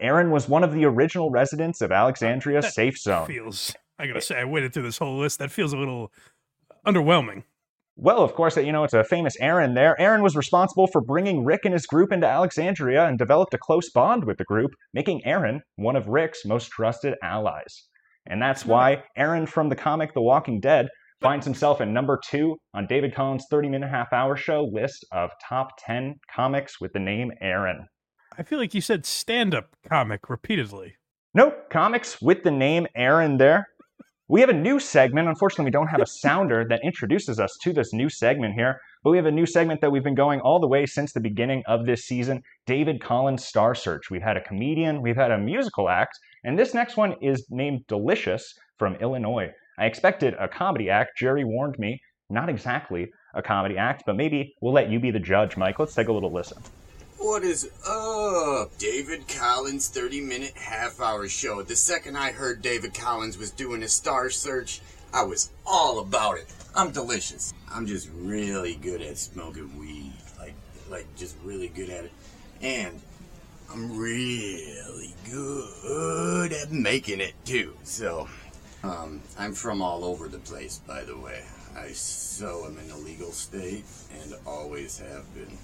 Aaron 0.00 0.30
was 0.30 0.48
one 0.48 0.64
of 0.64 0.72
the 0.72 0.84
original 0.84 1.30
residents 1.30 1.80
of 1.80 1.92
Alexandria 1.92 2.62
That 2.62 2.72
Safe 2.72 2.98
Zone. 2.98 3.26
Feels 3.26 3.74
I 3.98 4.06
gotta 4.06 4.20
say 4.20 4.40
I 4.40 4.44
waited 4.44 4.72
through 4.72 4.84
this 4.84 4.98
whole 4.98 5.18
list. 5.18 5.38
That 5.38 5.50
feels 5.50 5.72
a 5.72 5.76
little 5.76 6.10
underwhelming. 6.86 7.44
Well, 7.96 8.22
of 8.22 8.32
course, 8.32 8.56
you 8.56 8.72
know, 8.72 8.84
it's 8.84 8.94
a 8.94 9.04
famous 9.04 9.36
Aaron 9.40 9.74
there. 9.74 10.00
Aaron 10.00 10.22
was 10.22 10.34
responsible 10.34 10.86
for 10.86 11.02
bringing 11.02 11.44
Rick 11.44 11.66
and 11.66 11.74
his 11.74 11.86
group 11.86 12.12
into 12.12 12.26
Alexandria 12.26 13.04
and 13.04 13.18
developed 13.18 13.52
a 13.52 13.58
close 13.58 13.90
bond 13.90 14.24
with 14.24 14.38
the 14.38 14.44
group, 14.44 14.70
making 14.94 15.22
Aaron 15.26 15.60
one 15.76 15.96
of 15.96 16.08
Rick's 16.08 16.46
most 16.46 16.70
trusted 16.70 17.14
allies. 17.22 17.88
And 18.26 18.40
that's 18.40 18.62
hmm. 18.62 18.70
why 18.70 19.04
Aaron 19.18 19.44
from 19.44 19.68
the 19.68 19.76
comic 19.76 20.14
The 20.14 20.22
Walking 20.22 20.60
Dead 20.60 20.88
finds 21.20 21.44
himself 21.44 21.82
in 21.82 21.92
number 21.92 22.18
two 22.24 22.56
on 22.72 22.86
David 22.86 23.14
Collins' 23.14 23.44
30 23.50 23.68
minute 23.68 23.90
half 23.90 24.14
hour 24.14 24.34
show 24.34 24.66
list 24.72 25.04
of 25.12 25.30
top 25.46 25.72
10 25.84 26.14
comics 26.34 26.80
with 26.80 26.94
the 26.94 27.00
name 27.00 27.30
Aaron. 27.42 27.86
I 28.40 28.42
feel 28.42 28.58
like 28.58 28.72
you 28.72 28.80
said 28.80 29.04
stand-up 29.04 29.76
comic 29.86 30.30
repeatedly. 30.30 30.94
Nope, 31.34 31.68
comics 31.68 32.22
with 32.22 32.42
the 32.42 32.50
name 32.50 32.86
Aaron 32.94 33.36
there. 33.36 33.68
We 34.28 34.40
have 34.40 34.48
a 34.48 34.54
new 34.54 34.80
segment. 34.80 35.28
Unfortunately, 35.28 35.66
we 35.66 35.72
don't 35.72 35.88
have 35.88 36.00
a 36.00 36.06
sounder 36.22 36.64
that 36.70 36.80
introduces 36.82 37.38
us 37.38 37.58
to 37.60 37.74
this 37.74 37.92
new 37.92 38.08
segment 38.08 38.54
here, 38.54 38.80
but 39.04 39.10
we 39.10 39.18
have 39.18 39.26
a 39.26 39.30
new 39.30 39.44
segment 39.44 39.82
that 39.82 39.92
we've 39.92 40.02
been 40.02 40.14
going 40.14 40.40
all 40.40 40.58
the 40.58 40.66
way 40.66 40.86
since 40.86 41.12
the 41.12 41.20
beginning 41.20 41.62
of 41.66 41.84
this 41.84 42.06
season 42.06 42.42
David 42.64 43.02
Collins 43.02 43.44
Star 43.44 43.74
Search. 43.74 44.08
We've 44.10 44.22
had 44.22 44.38
a 44.38 44.42
comedian, 44.42 45.02
we've 45.02 45.16
had 45.16 45.32
a 45.32 45.36
musical 45.36 45.90
act, 45.90 46.18
and 46.42 46.58
this 46.58 46.72
next 46.72 46.96
one 46.96 47.16
is 47.20 47.44
named 47.50 47.86
Delicious 47.88 48.54
from 48.78 48.94
Illinois. 49.02 49.50
I 49.78 49.84
expected 49.84 50.34
a 50.40 50.48
comedy 50.48 50.88
act. 50.88 51.18
Jerry 51.18 51.44
warned 51.44 51.78
me, 51.78 52.00
not 52.30 52.48
exactly 52.48 53.12
a 53.34 53.42
comedy 53.42 53.76
act, 53.76 54.04
but 54.06 54.16
maybe 54.16 54.54
we'll 54.62 54.72
let 54.72 54.88
you 54.88 54.98
be 54.98 55.10
the 55.10 55.20
judge, 55.20 55.58
Mike. 55.58 55.78
Let's 55.78 55.94
take 55.94 56.08
a 56.08 56.12
little 56.12 56.32
listen. 56.32 56.56
What 57.20 57.44
is 57.44 57.68
up? 57.86 58.78
David 58.78 59.28
Collins 59.28 59.88
30 59.88 60.22
minute 60.22 60.56
half 60.56 61.02
hour 61.02 61.28
show. 61.28 61.60
The 61.60 61.76
second 61.76 62.16
I 62.16 62.32
heard 62.32 62.62
David 62.62 62.94
Collins 62.94 63.36
was 63.36 63.50
doing 63.50 63.82
a 63.82 63.88
star 63.88 64.30
search, 64.30 64.80
I 65.12 65.24
was 65.24 65.50
all 65.66 65.98
about 65.98 66.38
it. 66.38 66.46
I'm 66.74 66.92
delicious. 66.92 67.52
I'm 67.70 67.86
just 67.86 68.08
really 68.14 68.76
good 68.76 69.02
at 69.02 69.18
smoking 69.18 69.78
weed. 69.78 70.14
Like 70.38 70.54
like 70.88 71.14
just 71.14 71.36
really 71.44 71.68
good 71.68 71.90
at 71.90 72.06
it. 72.06 72.12
And 72.62 72.98
I'm 73.70 73.98
really 73.98 75.14
good 75.30 76.54
at 76.54 76.72
making 76.72 77.20
it 77.20 77.34
too. 77.44 77.76
So 77.84 78.30
um, 78.82 79.20
I'm 79.38 79.52
from 79.52 79.82
all 79.82 80.06
over 80.06 80.26
the 80.26 80.38
place, 80.38 80.80
by 80.86 81.04
the 81.04 81.18
way. 81.18 81.44
I 81.76 81.88
so 81.88 82.64
am 82.64 82.78
in 82.78 82.90
a 82.90 82.96
legal 82.96 83.30
state 83.32 83.84
and 84.22 84.34
always 84.46 84.98
have 85.00 85.34
been. 85.34 85.58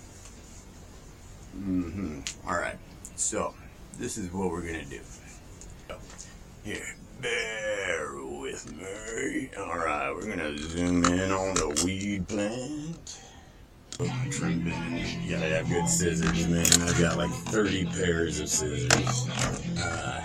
Mm-hmm. 1.56 2.48
All 2.48 2.58
right. 2.58 2.76
So, 3.16 3.54
this 3.98 4.18
is 4.18 4.32
what 4.32 4.50
we're 4.50 4.60
gonna 4.60 4.84
do. 4.84 5.00
Here, 6.64 6.96
bear 7.20 8.10
with 8.24 8.72
me. 8.76 9.48
All 9.58 9.78
right, 9.78 10.12
we're 10.12 10.28
gonna 10.28 10.56
zoom 10.58 11.04
in 11.04 11.30
on 11.32 11.54
the 11.54 11.82
weed 11.84 12.28
plant. 12.28 13.20
You 13.98 15.30
gotta 15.30 15.48
have 15.48 15.68
good 15.68 15.88
scissors, 15.88 16.46
man. 16.46 16.88
I 16.88 17.00
got 17.00 17.16
like 17.16 17.30
30 17.30 17.86
pairs 17.86 18.40
of 18.40 18.48
scissors. 18.48 19.28
Uh, 19.78 20.20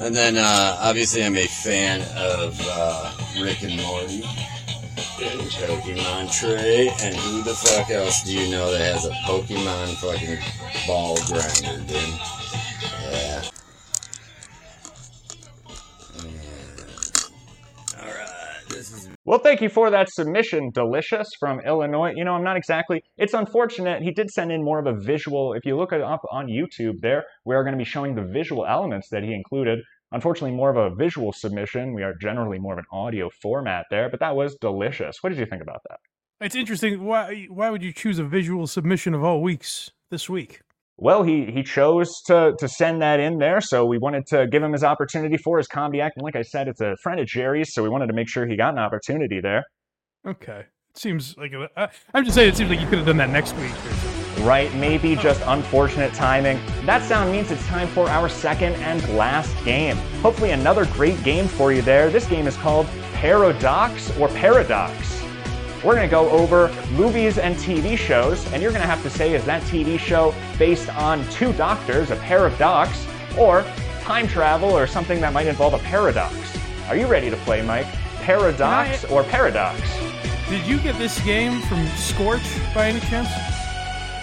and 0.00 0.14
then, 0.14 0.36
uh, 0.36 0.76
obviously, 0.80 1.24
I'm 1.24 1.36
a 1.36 1.46
fan 1.46 2.02
of 2.16 2.56
uh, 2.62 3.12
Rick 3.42 3.62
and 3.62 3.82
Morty 3.82 4.22
Pokemon 5.14 6.32
Tray, 6.32 6.88
and 7.00 7.14
who 7.14 7.42
the 7.44 7.54
fuck 7.54 7.88
else 7.90 8.24
do 8.24 8.32
you 8.32 8.50
know 8.50 8.72
that 8.72 8.80
has 8.80 9.04
a 9.04 9.10
Pokemon 9.26 9.94
fucking 9.96 10.38
ball 10.88 11.16
grinder, 11.28 11.84
dude? 11.86 12.20
Yeah. 13.12 13.42
This 18.68 18.92
is 18.92 19.08
Well, 19.24 19.38
thank 19.38 19.60
you 19.60 19.68
for 19.68 19.88
that 19.90 20.08
submission, 20.10 20.70
Delicious 20.74 21.28
from 21.38 21.60
Illinois. 21.60 22.12
You 22.16 22.24
know, 22.24 22.32
I'm 22.32 22.42
not 22.42 22.56
exactly. 22.56 23.04
It's 23.16 23.34
unfortunate. 23.34 24.02
He 24.02 24.10
did 24.10 24.30
send 24.30 24.50
in 24.50 24.64
more 24.64 24.80
of 24.80 24.86
a 24.86 24.98
visual. 24.98 25.52
If 25.52 25.64
you 25.64 25.76
look 25.76 25.92
it 25.92 26.00
up 26.00 26.22
on 26.32 26.48
YouTube, 26.48 27.00
there 27.02 27.22
we 27.44 27.54
are 27.54 27.62
going 27.62 27.74
to 27.74 27.78
be 27.78 27.84
showing 27.84 28.16
the 28.16 28.24
visual 28.24 28.66
elements 28.66 29.08
that 29.12 29.22
he 29.22 29.32
included. 29.32 29.78
Unfortunately, 30.14 30.56
more 30.56 30.70
of 30.70 30.76
a 30.76 30.94
visual 30.94 31.32
submission. 31.32 31.92
We 31.92 32.04
are 32.04 32.14
generally 32.14 32.58
more 32.58 32.74
of 32.74 32.78
an 32.78 32.84
audio 32.92 33.28
format 33.42 33.86
there, 33.90 34.08
but 34.08 34.20
that 34.20 34.36
was 34.36 34.56
delicious. 34.60 35.16
What 35.20 35.30
did 35.30 35.38
you 35.38 35.46
think 35.46 35.60
about 35.60 35.80
that? 35.90 35.98
It's 36.40 36.54
interesting. 36.54 37.04
Why 37.04 37.46
why 37.50 37.70
would 37.70 37.82
you 37.82 37.92
choose 37.92 38.18
a 38.18 38.24
visual 38.24 38.66
submission 38.66 39.14
of 39.14 39.24
all 39.24 39.42
weeks 39.42 39.90
this 40.10 40.30
week? 40.30 40.60
Well, 40.96 41.24
he 41.24 41.46
he 41.46 41.64
chose 41.64 42.22
to 42.26 42.54
to 42.58 42.68
send 42.68 43.02
that 43.02 43.18
in 43.18 43.38
there, 43.38 43.60
so 43.60 43.84
we 43.84 43.98
wanted 43.98 44.26
to 44.28 44.46
give 44.46 44.62
him 44.62 44.72
his 44.72 44.84
opportunity 44.84 45.36
for 45.36 45.58
his 45.58 45.66
comedy 45.66 46.00
act. 46.00 46.16
And 46.16 46.24
like 46.24 46.36
I 46.36 46.42
said, 46.42 46.68
it's 46.68 46.80
a 46.80 46.96
friend 47.02 47.18
of 47.18 47.26
Jerry's, 47.26 47.74
so 47.74 47.82
we 47.82 47.88
wanted 47.88 48.06
to 48.06 48.14
make 48.14 48.28
sure 48.28 48.46
he 48.46 48.56
got 48.56 48.74
an 48.74 48.78
opportunity 48.78 49.40
there. 49.40 49.64
Okay, 50.26 50.60
it 50.94 50.98
seems 50.98 51.36
like 51.36 51.52
a, 51.52 51.68
I, 51.76 51.88
I'm 52.14 52.24
just 52.24 52.36
saying 52.36 52.50
it 52.50 52.56
seems 52.56 52.70
like 52.70 52.80
you 52.80 52.86
could 52.86 52.98
have 52.98 53.06
done 53.06 53.16
that 53.16 53.30
next 53.30 53.54
week. 53.56 54.13
Right, 54.44 54.72
maybe 54.74 55.16
just 55.16 55.40
unfortunate 55.46 56.12
timing. 56.12 56.60
That 56.84 57.02
sound 57.02 57.32
means 57.32 57.50
it's 57.50 57.66
time 57.66 57.88
for 57.88 58.10
our 58.10 58.28
second 58.28 58.74
and 58.74 59.02
last 59.16 59.56
game. 59.64 59.96
Hopefully, 60.20 60.50
another 60.50 60.84
great 60.84 61.22
game 61.24 61.48
for 61.48 61.72
you 61.72 61.80
there. 61.80 62.10
This 62.10 62.26
game 62.26 62.46
is 62.46 62.54
called 62.58 62.86
Pair 63.14 63.42
O' 63.42 63.54
Docs 63.54 64.14
or 64.18 64.28
Paradox. 64.28 65.24
We're 65.82 65.94
going 65.94 66.06
to 66.06 66.10
go 66.10 66.28
over 66.28 66.68
movies 66.92 67.38
and 67.38 67.56
TV 67.56 67.96
shows, 67.96 68.46
and 68.52 68.62
you're 68.62 68.70
going 68.70 68.82
to 68.82 68.86
have 68.86 69.02
to 69.04 69.08
say, 69.08 69.32
is 69.32 69.46
that 69.46 69.62
TV 69.62 69.98
show 69.98 70.34
based 70.58 70.94
on 70.94 71.26
two 71.30 71.54
doctors, 71.54 72.10
a 72.10 72.16
pair 72.16 72.44
of 72.44 72.58
docs, 72.58 73.06
or 73.38 73.64
time 74.02 74.28
travel 74.28 74.70
or 74.70 74.86
something 74.86 75.22
that 75.22 75.32
might 75.32 75.46
involve 75.46 75.72
a 75.72 75.78
paradox? 75.78 76.34
Are 76.88 76.96
you 76.96 77.06
ready 77.06 77.30
to 77.30 77.36
play, 77.38 77.62
Mike? 77.62 77.86
Pair 78.20 78.40
O' 78.40 78.52
Docs 78.52 79.06
I- 79.06 79.08
or 79.08 79.24
Paradox? 79.24 79.80
Did 80.50 80.66
you 80.66 80.78
get 80.80 80.98
this 80.98 81.18
game 81.20 81.62
from 81.62 81.86
Scorch 81.96 82.44
by 82.74 82.88
any 82.88 83.00
chance? 83.00 83.30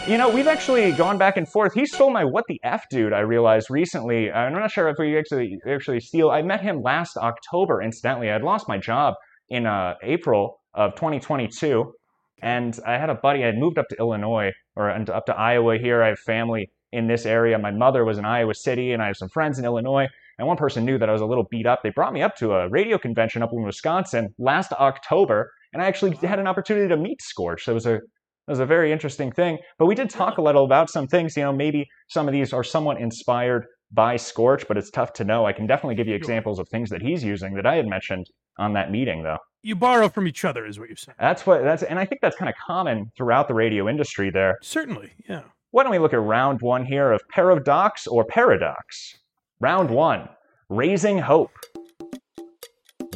You 0.07 0.17
know, 0.17 0.29
we've 0.29 0.47
actually 0.47 0.91
gone 0.93 1.19
back 1.19 1.37
and 1.37 1.47
forth. 1.47 1.73
He 1.75 1.85
stole 1.85 2.09
my 2.09 2.25
"What 2.25 2.45
the 2.47 2.59
f, 2.63 2.85
dude." 2.89 3.13
I 3.13 3.19
realized 3.19 3.69
recently. 3.69 4.31
I'm 4.31 4.51
not 4.51 4.71
sure 4.71 4.89
if 4.89 4.95
we 4.97 5.15
actually 5.15 5.59
actually 5.69 5.99
steal. 5.99 6.31
I 6.31 6.41
met 6.41 6.61
him 6.61 6.81
last 6.81 7.17
October. 7.17 7.83
Incidentally, 7.83 8.31
I'd 8.31 8.41
lost 8.41 8.67
my 8.67 8.79
job 8.79 9.13
in 9.49 9.67
uh, 9.67 9.93
April 10.01 10.59
of 10.73 10.95
2022, 10.95 11.93
and 12.41 12.77
I 12.85 12.97
had 12.97 13.11
a 13.11 13.15
buddy. 13.15 13.43
I 13.43 13.47
had 13.47 13.57
moved 13.57 13.77
up 13.77 13.87
to 13.89 13.95
Illinois 13.99 14.51
or 14.75 14.89
up 14.89 15.25
to 15.27 15.35
Iowa. 15.37 15.77
Here, 15.77 16.01
I 16.01 16.07
have 16.07 16.19
family 16.19 16.71
in 16.91 17.07
this 17.07 17.27
area. 17.27 17.59
My 17.59 17.71
mother 17.71 18.03
was 18.03 18.17
in 18.17 18.25
Iowa 18.25 18.55
City, 18.55 18.93
and 18.93 19.03
I 19.03 19.07
have 19.07 19.17
some 19.17 19.29
friends 19.29 19.59
in 19.59 19.65
Illinois. 19.65 20.07
And 20.39 20.47
one 20.47 20.57
person 20.57 20.83
knew 20.83 20.97
that 20.97 21.09
I 21.09 21.13
was 21.13 21.21
a 21.21 21.27
little 21.27 21.45
beat 21.51 21.67
up. 21.67 21.81
They 21.83 21.91
brought 21.91 22.11
me 22.11 22.23
up 22.23 22.35
to 22.37 22.53
a 22.53 22.67
radio 22.69 22.97
convention 22.97 23.43
up 23.43 23.51
in 23.53 23.63
Wisconsin 23.63 24.33
last 24.39 24.73
October, 24.73 25.51
and 25.73 25.81
I 25.83 25.85
actually 25.85 26.15
had 26.15 26.39
an 26.39 26.47
opportunity 26.47 26.87
to 26.87 26.97
meet 26.97 27.21
Scorch. 27.21 27.65
That 27.65 27.75
was 27.75 27.85
a 27.85 27.99
that 28.47 28.51
was 28.51 28.59
a 28.59 28.65
very 28.65 28.91
interesting 28.91 29.31
thing. 29.31 29.57
But 29.77 29.85
we 29.85 29.95
did 29.95 30.09
talk 30.09 30.37
a 30.37 30.41
little 30.41 30.65
about 30.65 30.89
some 30.89 31.07
things. 31.07 31.37
You 31.37 31.43
know, 31.43 31.53
maybe 31.53 31.87
some 32.09 32.27
of 32.27 32.33
these 32.33 32.53
are 32.53 32.63
somewhat 32.63 32.99
inspired 32.99 33.65
by 33.91 34.17
Scorch, 34.17 34.67
but 34.67 34.77
it's 34.77 34.89
tough 34.89 35.13
to 35.13 35.23
know. 35.23 35.45
I 35.45 35.53
can 35.53 35.67
definitely 35.67 35.95
give 35.95 36.07
you 36.07 36.15
examples 36.15 36.59
of 36.59 36.67
things 36.69 36.89
that 36.89 37.01
he's 37.01 37.23
using 37.23 37.53
that 37.55 37.65
I 37.65 37.75
had 37.75 37.87
mentioned 37.87 38.27
on 38.57 38.73
that 38.73 38.91
meeting, 38.91 39.23
though. 39.23 39.37
You 39.63 39.75
borrow 39.75 40.09
from 40.09 40.27
each 40.27 40.43
other, 40.43 40.65
is 40.65 40.79
what 40.79 40.89
you're 40.89 40.95
saying. 40.95 41.17
That's 41.19 41.45
what 41.45 41.63
that's, 41.63 41.83
and 41.83 41.99
I 41.99 42.05
think 42.05 42.21
that's 42.21 42.35
kind 42.35 42.49
of 42.49 42.55
common 42.65 43.11
throughout 43.15 43.47
the 43.47 43.53
radio 43.53 43.87
industry. 43.87 44.31
There. 44.31 44.57
Certainly, 44.61 45.11
yeah. 45.29 45.43
Why 45.71 45.83
don't 45.83 45.91
we 45.91 45.99
look 45.99 46.13
at 46.13 46.19
round 46.19 46.61
one 46.61 46.85
here 46.85 47.11
of 47.11 47.21
Pair 47.29 47.51
O' 47.51 47.59
Docs 47.59 48.07
or 48.07 48.25
paradox? 48.25 49.15
Round 49.59 49.89
one, 49.89 50.27
raising 50.69 51.19
hope. 51.19 51.51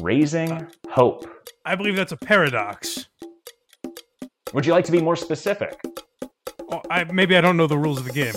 Raising 0.02 0.52
uh, 0.52 0.70
Hope. 0.90 1.26
I 1.66 1.76
believe 1.76 1.96
that's 1.96 2.12
a 2.12 2.18
paradox. 2.18 3.05
Would 4.56 4.66
you 4.66 4.72
like 4.72 4.86
to 4.86 4.92
be 4.94 5.02
more 5.02 5.18
specific? 5.18 5.78
Oh, 6.72 6.82
I, 6.90 7.04
maybe 7.04 7.36
I 7.36 7.42
don't 7.42 7.58
know 7.58 7.68
the 7.68 7.78
rules 7.78 8.00
of 8.00 8.06
the 8.06 8.14
game. 8.14 8.34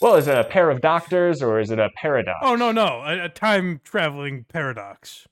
Well, 0.00 0.14
is 0.16 0.26
it 0.26 0.38
a 0.38 0.44
pair 0.44 0.70
of 0.70 0.80
doctors 0.80 1.42
or 1.42 1.60
is 1.60 1.70
it 1.70 1.78
a 1.78 1.90
paradox? 1.96 2.38
Oh 2.42 2.56
no, 2.56 2.72
no, 2.72 3.02
a, 3.04 3.26
a 3.26 3.28
time 3.28 3.82
traveling 3.84 4.46
paradox. 4.48 5.26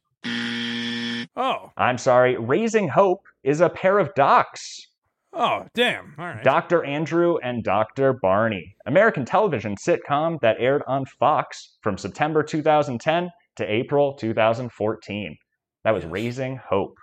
Oh, 1.34 1.70
I'm 1.78 1.96
sorry. 1.96 2.36
Raising 2.36 2.88
Hope 2.88 3.22
is 3.42 3.62
a 3.62 3.70
pair 3.70 3.98
of 3.98 4.14
docs. 4.14 4.86
oh, 5.32 5.66
damn. 5.74 6.14
All 6.18 6.26
right. 6.26 6.44
Dr. 6.44 6.84
Andrew 6.84 7.38
and 7.42 7.64
Dr. 7.64 8.12
Barney, 8.12 8.76
American 8.84 9.24
television 9.24 9.76
sitcom 9.76 10.38
that 10.42 10.56
aired 10.58 10.82
on 10.86 11.06
Fox 11.06 11.78
from 11.80 11.96
September 11.96 12.42
2010 12.42 13.30
to 13.56 13.64
April 13.64 14.12
2014. 14.14 15.36
That 15.84 15.92
was 15.92 16.04
Yes. 16.04 16.12
Raising 16.12 16.56
Hope. 16.68 16.98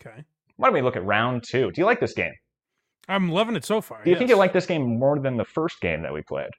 okay. 0.00 0.24
Why 0.56 0.68
don't 0.68 0.74
we 0.74 0.82
look 0.82 0.96
at 0.96 1.04
round 1.04 1.44
two? 1.48 1.70
Do 1.72 1.80
you 1.80 1.84
like 1.84 2.00
this 2.00 2.12
game? 2.12 2.32
I'm 3.08 3.30
loving 3.30 3.56
it 3.56 3.64
so 3.64 3.80
far. 3.80 4.02
Do 4.02 4.10
you 4.10 4.16
think 4.16 4.30
you 4.30 4.36
like 4.36 4.52
this 4.52 4.66
game 4.66 4.98
more 4.98 5.18
than 5.18 5.36
the 5.36 5.44
first 5.44 5.80
game 5.80 6.02
that 6.02 6.12
we 6.12 6.22
played? 6.22 6.50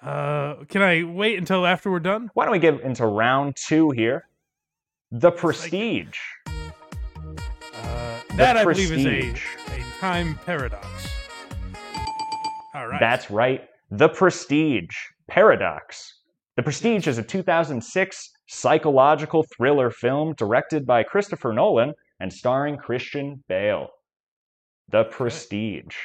Uh, 0.00 0.64
can 0.68 0.82
I 0.82 1.02
wait 1.02 1.38
until 1.38 1.66
after 1.66 1.90
we're 1.90 1.98
done? 1.98 2.30
Why 2.34 2.44
don't 2.44 2.52
we 2.52 2.58
get 2.58 2.80
into 2.80 3.06
round 3.06 3.56
two 3.56 3.90
here? 3.90 4.28
The 5.10 5.30
Prestige. 5.30 6.18
Uh, 6.46 8.20
that 8.36 8.56
I 8.56 8.64
believe 8.64 8.92
is 8.92 9.06
a, 9.06 9.30
a 9.30 9.84
time 9.98 10.38
paradox. 10.46 10.86
All 12.74 12.86
right. 12.86 13.00
That's 13.00 13.30
right. 13.30 13.68
The 13.90 14.08
Prestige. 14.08 14.94
Paradox. 15.26 16.20
The 16.56 16.62
Prestige 16.62 17.06
is 17.06 17.18
a 17.18 17.22
2006 17.22 18.30
psychological 18.46 19.44
thriller 19.56 19.90
film 19.90 20.34
directed 20.34 20.86
by 20.86 21.02
Christopher 21.02 21.52
Nolan 21.52 21.94
and 22.20 22.32
starring 22.32 22.76
Christian 22.76 23.42
Bale. 23.48 23.88
The 24.90 25.04
Prestige. 25.04 25.96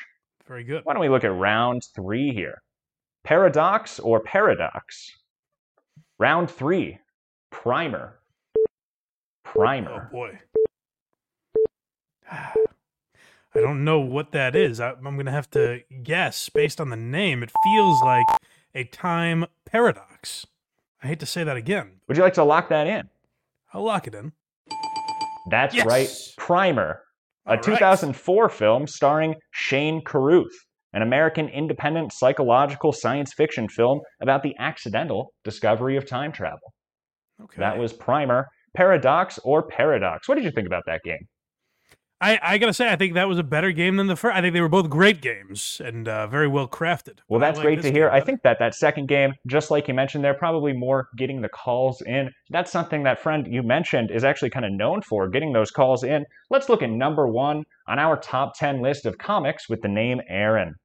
very 0.47 0.63
good. 0.63 0.85
Why 0.85 0.93
don't 0.93 1.01
we 1.01 1.09
look 1.09 1.23
at 1.23 1.33
round 1.33 1.83
three 1.95 2.31
here? 2.31 2.61
Paradox 3.23 3.99
or 3.99 4.21
paradox? 4.21 5.11
Round 6.17 6.49
three. 6.49 6.99
Primer. 7.51 8.19
Primer. 9.43 10.09
Oh 10.09 10.11
boy. 10.11 10.39
I 12.31 13.61
don't 13.61 13.83
know 13.83 13.99
what 13.99 14.31
that 14.31 14.55
is. 14.55 14.79
I, 14.79 14.91
I'm 14.91 15.17
gonna 15.17 15.31
have 15.31 15.49
to 15.51 15.81
guess 16.03 16.49
based 16.49 16.79
on 16.79 16.89
the 16.89 16.95
name. 16.95 17.43
It 17.43 17.51
feels 17.63 18.01
like 18.01 18.27
a 18.75 18.83
time 18.83 19.45
paradox. 19.65 20.45
I 21.01 21.07
hate 21.07 21.19
to 21.21 21.25
say 21.25 21.43
that 21.43 21.57
again. 21.57 22.01
Would 22.07 22.17
you 22.17 22.23
like 22.23 22.33
to 22.35 22.43
lock 22.43 22.69
that 22.69 22.87
in? 22.87 23.09
I'll 23.73 23.83
lock 23.83 24.07
it 24.07 24.15
in. 24.15 24.33
That's 25.49 25.75
Yes. 25.75 25.85
right. 25.85 26.09
Primer. 26.37 27.01
A 27.45 27.51
All 27.51 27.55
right. 27.55 27.63
2004 27.63 28.49
film 28.49 28.87
starring 28.87 29.35
Shane 29.51 30.01
Carruth, 30.03 30.53
an 30.93 31.01
American 31.01 31.47
independent 31.49 32.11
psychological 32.13 32.91
science 32.91 33.33
fiction 33.33 33.67
film 33.67 34.01
about 34.21 34.43
the 34.43 34.55
accidental 34.59 35.33
discovery 35.43 35.95
of 35.97 36.05
time 36.05 36.31
travel. 36.31 36.73
Okay. 37.41 37.59
That 37.59 37.77
was 37.77 37.93
Primer. 37.93 38.47
Paradox 38.75 39.39
or 39.43 39.67
Paradox? 39.67 40.27
What 40.29 40.35
did 40.35 40.43
you 40.43 40.51
think 40.51 40.67
about 40.67 40.83
that 40.85 41.01
game? 41.03 41.27
I, 42.21 42.37
I 42.41 42.57
gotta 42.57 42.73
say, 42.73 42.89
I 42.89 42.97
think 42.97 43.13
that 43.13 43.29
was 43.29 43.37
a 43.37 43.43
better 43.43 43.71
game 43.71 43.95
than 43.95 44.07
the 44.07 44.15
first. 44.15 44.35
I 44.35 44.41
think 44.41 44.53
they 44.53 44.59
were 44.59 44.67
both 44.67 44.89
great 44.89 45.21
games 45.21 45.81
and 45.83 46.07
uh, 46.07 46.27
very 46.27 46.49
well 46.49 46.67
crafted. 46.67 47.19
Well, 47.29 47.39
that's 47.39 47.57
like 47.57 47.65
great 47.65 47.81
to 47.83 47.91
hear. 47.91 48.09
I 48.09 48.19
think 48.19 48.41
that 48.41 48.59
that 48.59 48.75
second 48.75 49.07
game, 49.07 49.33
just 49.47 49.71
like 49.71 49.87
you 49.87 49.93
mentioned, 49.93 50.23
they're 50.23 50.33
probably 50.33 50.73
more 50.73 51.07
getting 51.17 51.41
the 51.41 51.47
calls 51.49 52.01
in. 52.01 52.29
That's 52.49 52.71
something 52.71 53.03
that 53.03 53.19
friend 53.19 53.47
you 53.49 53.63
mentioned 53.63 54.11
is 54.11 54.25
actually 54.25 54.49
kind 54.49 54.65
of 54.65 54.73
known 54.73 55.01
for, 55.01 55.29
getting 55.29 55.53
those 55.53 55.71
calls 55.71 56.03
in. 56.03 56.25
Let's 56.49 56.67
look 56.67 56.81
at 56.81 56.89
number 56.89 57.25
one 57.25 57.63
on 57.87 57.99
our 57.99 58.17
top 58.17 58.53
10 58.57 58.81
list 58.81 59.05
of 59.05 59.17
comics 59.17 59.69
with 59.69 59.81
the 59.81 59.87
name 59.87 60.19
Aaron. 60.27 60.75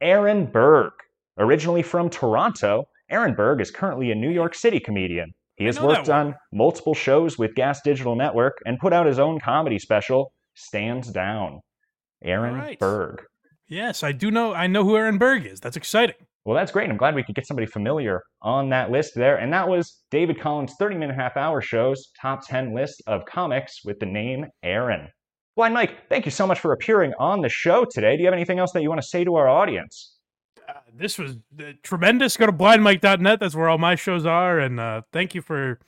Aaron 0.00 0.46
Berg. 0.46 0.92
Originally 1.36 1.82
from 1.82 2.08
Toronto, 2.08 2.84
Aaron 3.10 3.34
Berg 3.34 3.60
is 3.60 3.70
currently 3.70 4.10
a 4.10 4.14
New 4.14 4.30
York 4.30 4.54
City 4.54 4.80
comedian. 4.80 5.34
He 5.56 5.66
has 5.66 5.80
worked 5.80 6.08
on 6.08 6.34
multiple 6.52 6.94
shows 6.94 7.38
with 7.38 7.54
Gas 7.54 7.80
Digital 7.82 8.16
Network 8.16 8.58
and 8.66 8.78
put 8.78 8.92
out 8.92 9.06
his 9.06 9.18
own 9.18 9.38
comedy 9.38 9.78
special, 9.78 10.32
Stands 10.54 11.10
Down. 11.10 11.60
Aaron 12.22 12.54
right. 12.54 12.78
Berg. 12.78 13.22
Yes, 13.68 14.02
I 14.02 14.12
do 14.12 14.30
know. 14.30 14.54
I 14.54 14.66
know 14.66 14.84
who 14.84 14.96
Aaron 14.96 15.18
Berg 15.18 15.46
is. 15.46 15.60
That's 15.60 15.76
exciting. 15.76 16.16
Well, 16.44 16.54
that's 16.54 16.72
great. 16.72 16.90
I'm 16.90 16.98
glad 16.98 17.14
we 17.14 17.22
could 17.22 17.34
get 17.34 17.46
somebody 17.46 17.66
familiar 17.66 18.22
on 18.42 18.68
that 18.68 18.90
list 18.90 19.14
there. 19.14 19.36
And 19.36 19.52
that 19.52 19.66
was 19.66 20.02
David 20.10 20.38
Collins' 20.38 20.74
30 20.78 20.96
minute 20.96 21.16
half 21.16 21.36
hour 21.36 21.62
show's 21.62 22.10
top 22.20 22.46
10 22.46 22.74
list 22.74 23.02
of 23.06 23.24
comics 23.24 23.80
with 23.84 23.98
the 23.98 24.06
name 24.06 24.46
Aaron. 24.62 25.08
Blind 25.56 25.72
Mike, 25.72 26.08
thank 26.08 26.24
you 26.26 26.30
so 26.30 26.46
much 26.46 26.60
for 26.60 26.72
appearing 26.72 27.12
on 27.18 27.40
the 27.40 27.48
show 27.48 27.86
today. 27.90 28.16
Do 28.16 28.22
you 28.22 28.26
have 28.26 28.34
anything 28.34 28.58
else 28.58 28.72
that 28.72 28.82
you 28.82 28.88
want 28.88 29.00
to 29.00 29.06
say 29.06 29.24
to 29.24 29.36
our 29.36 29.48
audience? 29.48 30.16
Uh, 30.68 30.72
this 30.92 31.16
was 31.16 31.36
uh, 31.58 31.72
tremendous. 31.82 32.36
Go 32.36 32.46
to 32.46 32.52
blindmike.net. 32.52 33.40
That's 33.40 33.54
where 33.54 33.68
all 33.68 33.78
my 33.78 33.94
shows 33.94 34.26
are. 34.26 34.58
And 34.58 34.80
uh, 34.80 35.02
thank 35.12 35.34
you 35.34 35.40
for 35.40 35.78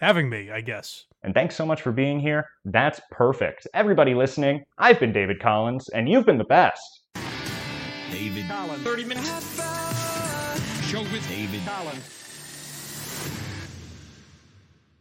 having 0.00 0.28
me. 0.28 0.50
I 0.50 0.60
guess. 0.60 1.06
And 1.24 1.34
thanks 1.34 1.54
so 1.54 1.64
much 1.64 1.82
for 1.82 1.92
being 1.92 2.18
here. 2.18 2.46
That's 2.64 3.00
perfect. 3.10 3.66
Everybody 3.74 4.14
listening, 4.14 4.64
I've 4.78 4.98
been 4.98 5.12
David 5.12 5.40
Collins, 5.40 5.88
and 5.90 6.08
you've 6.08 6.26
been 6.26 6.38
the 6.38 6.44
best. 6.44 7.02
David 8.10 8.48
Collins. 8.48 8.82
30 8.82 9.04
minutes. 9.04 9.28
Show 10.88 11.02
with 11.02 11.26
David 11.28 11.60
Collins. 11.64 12.21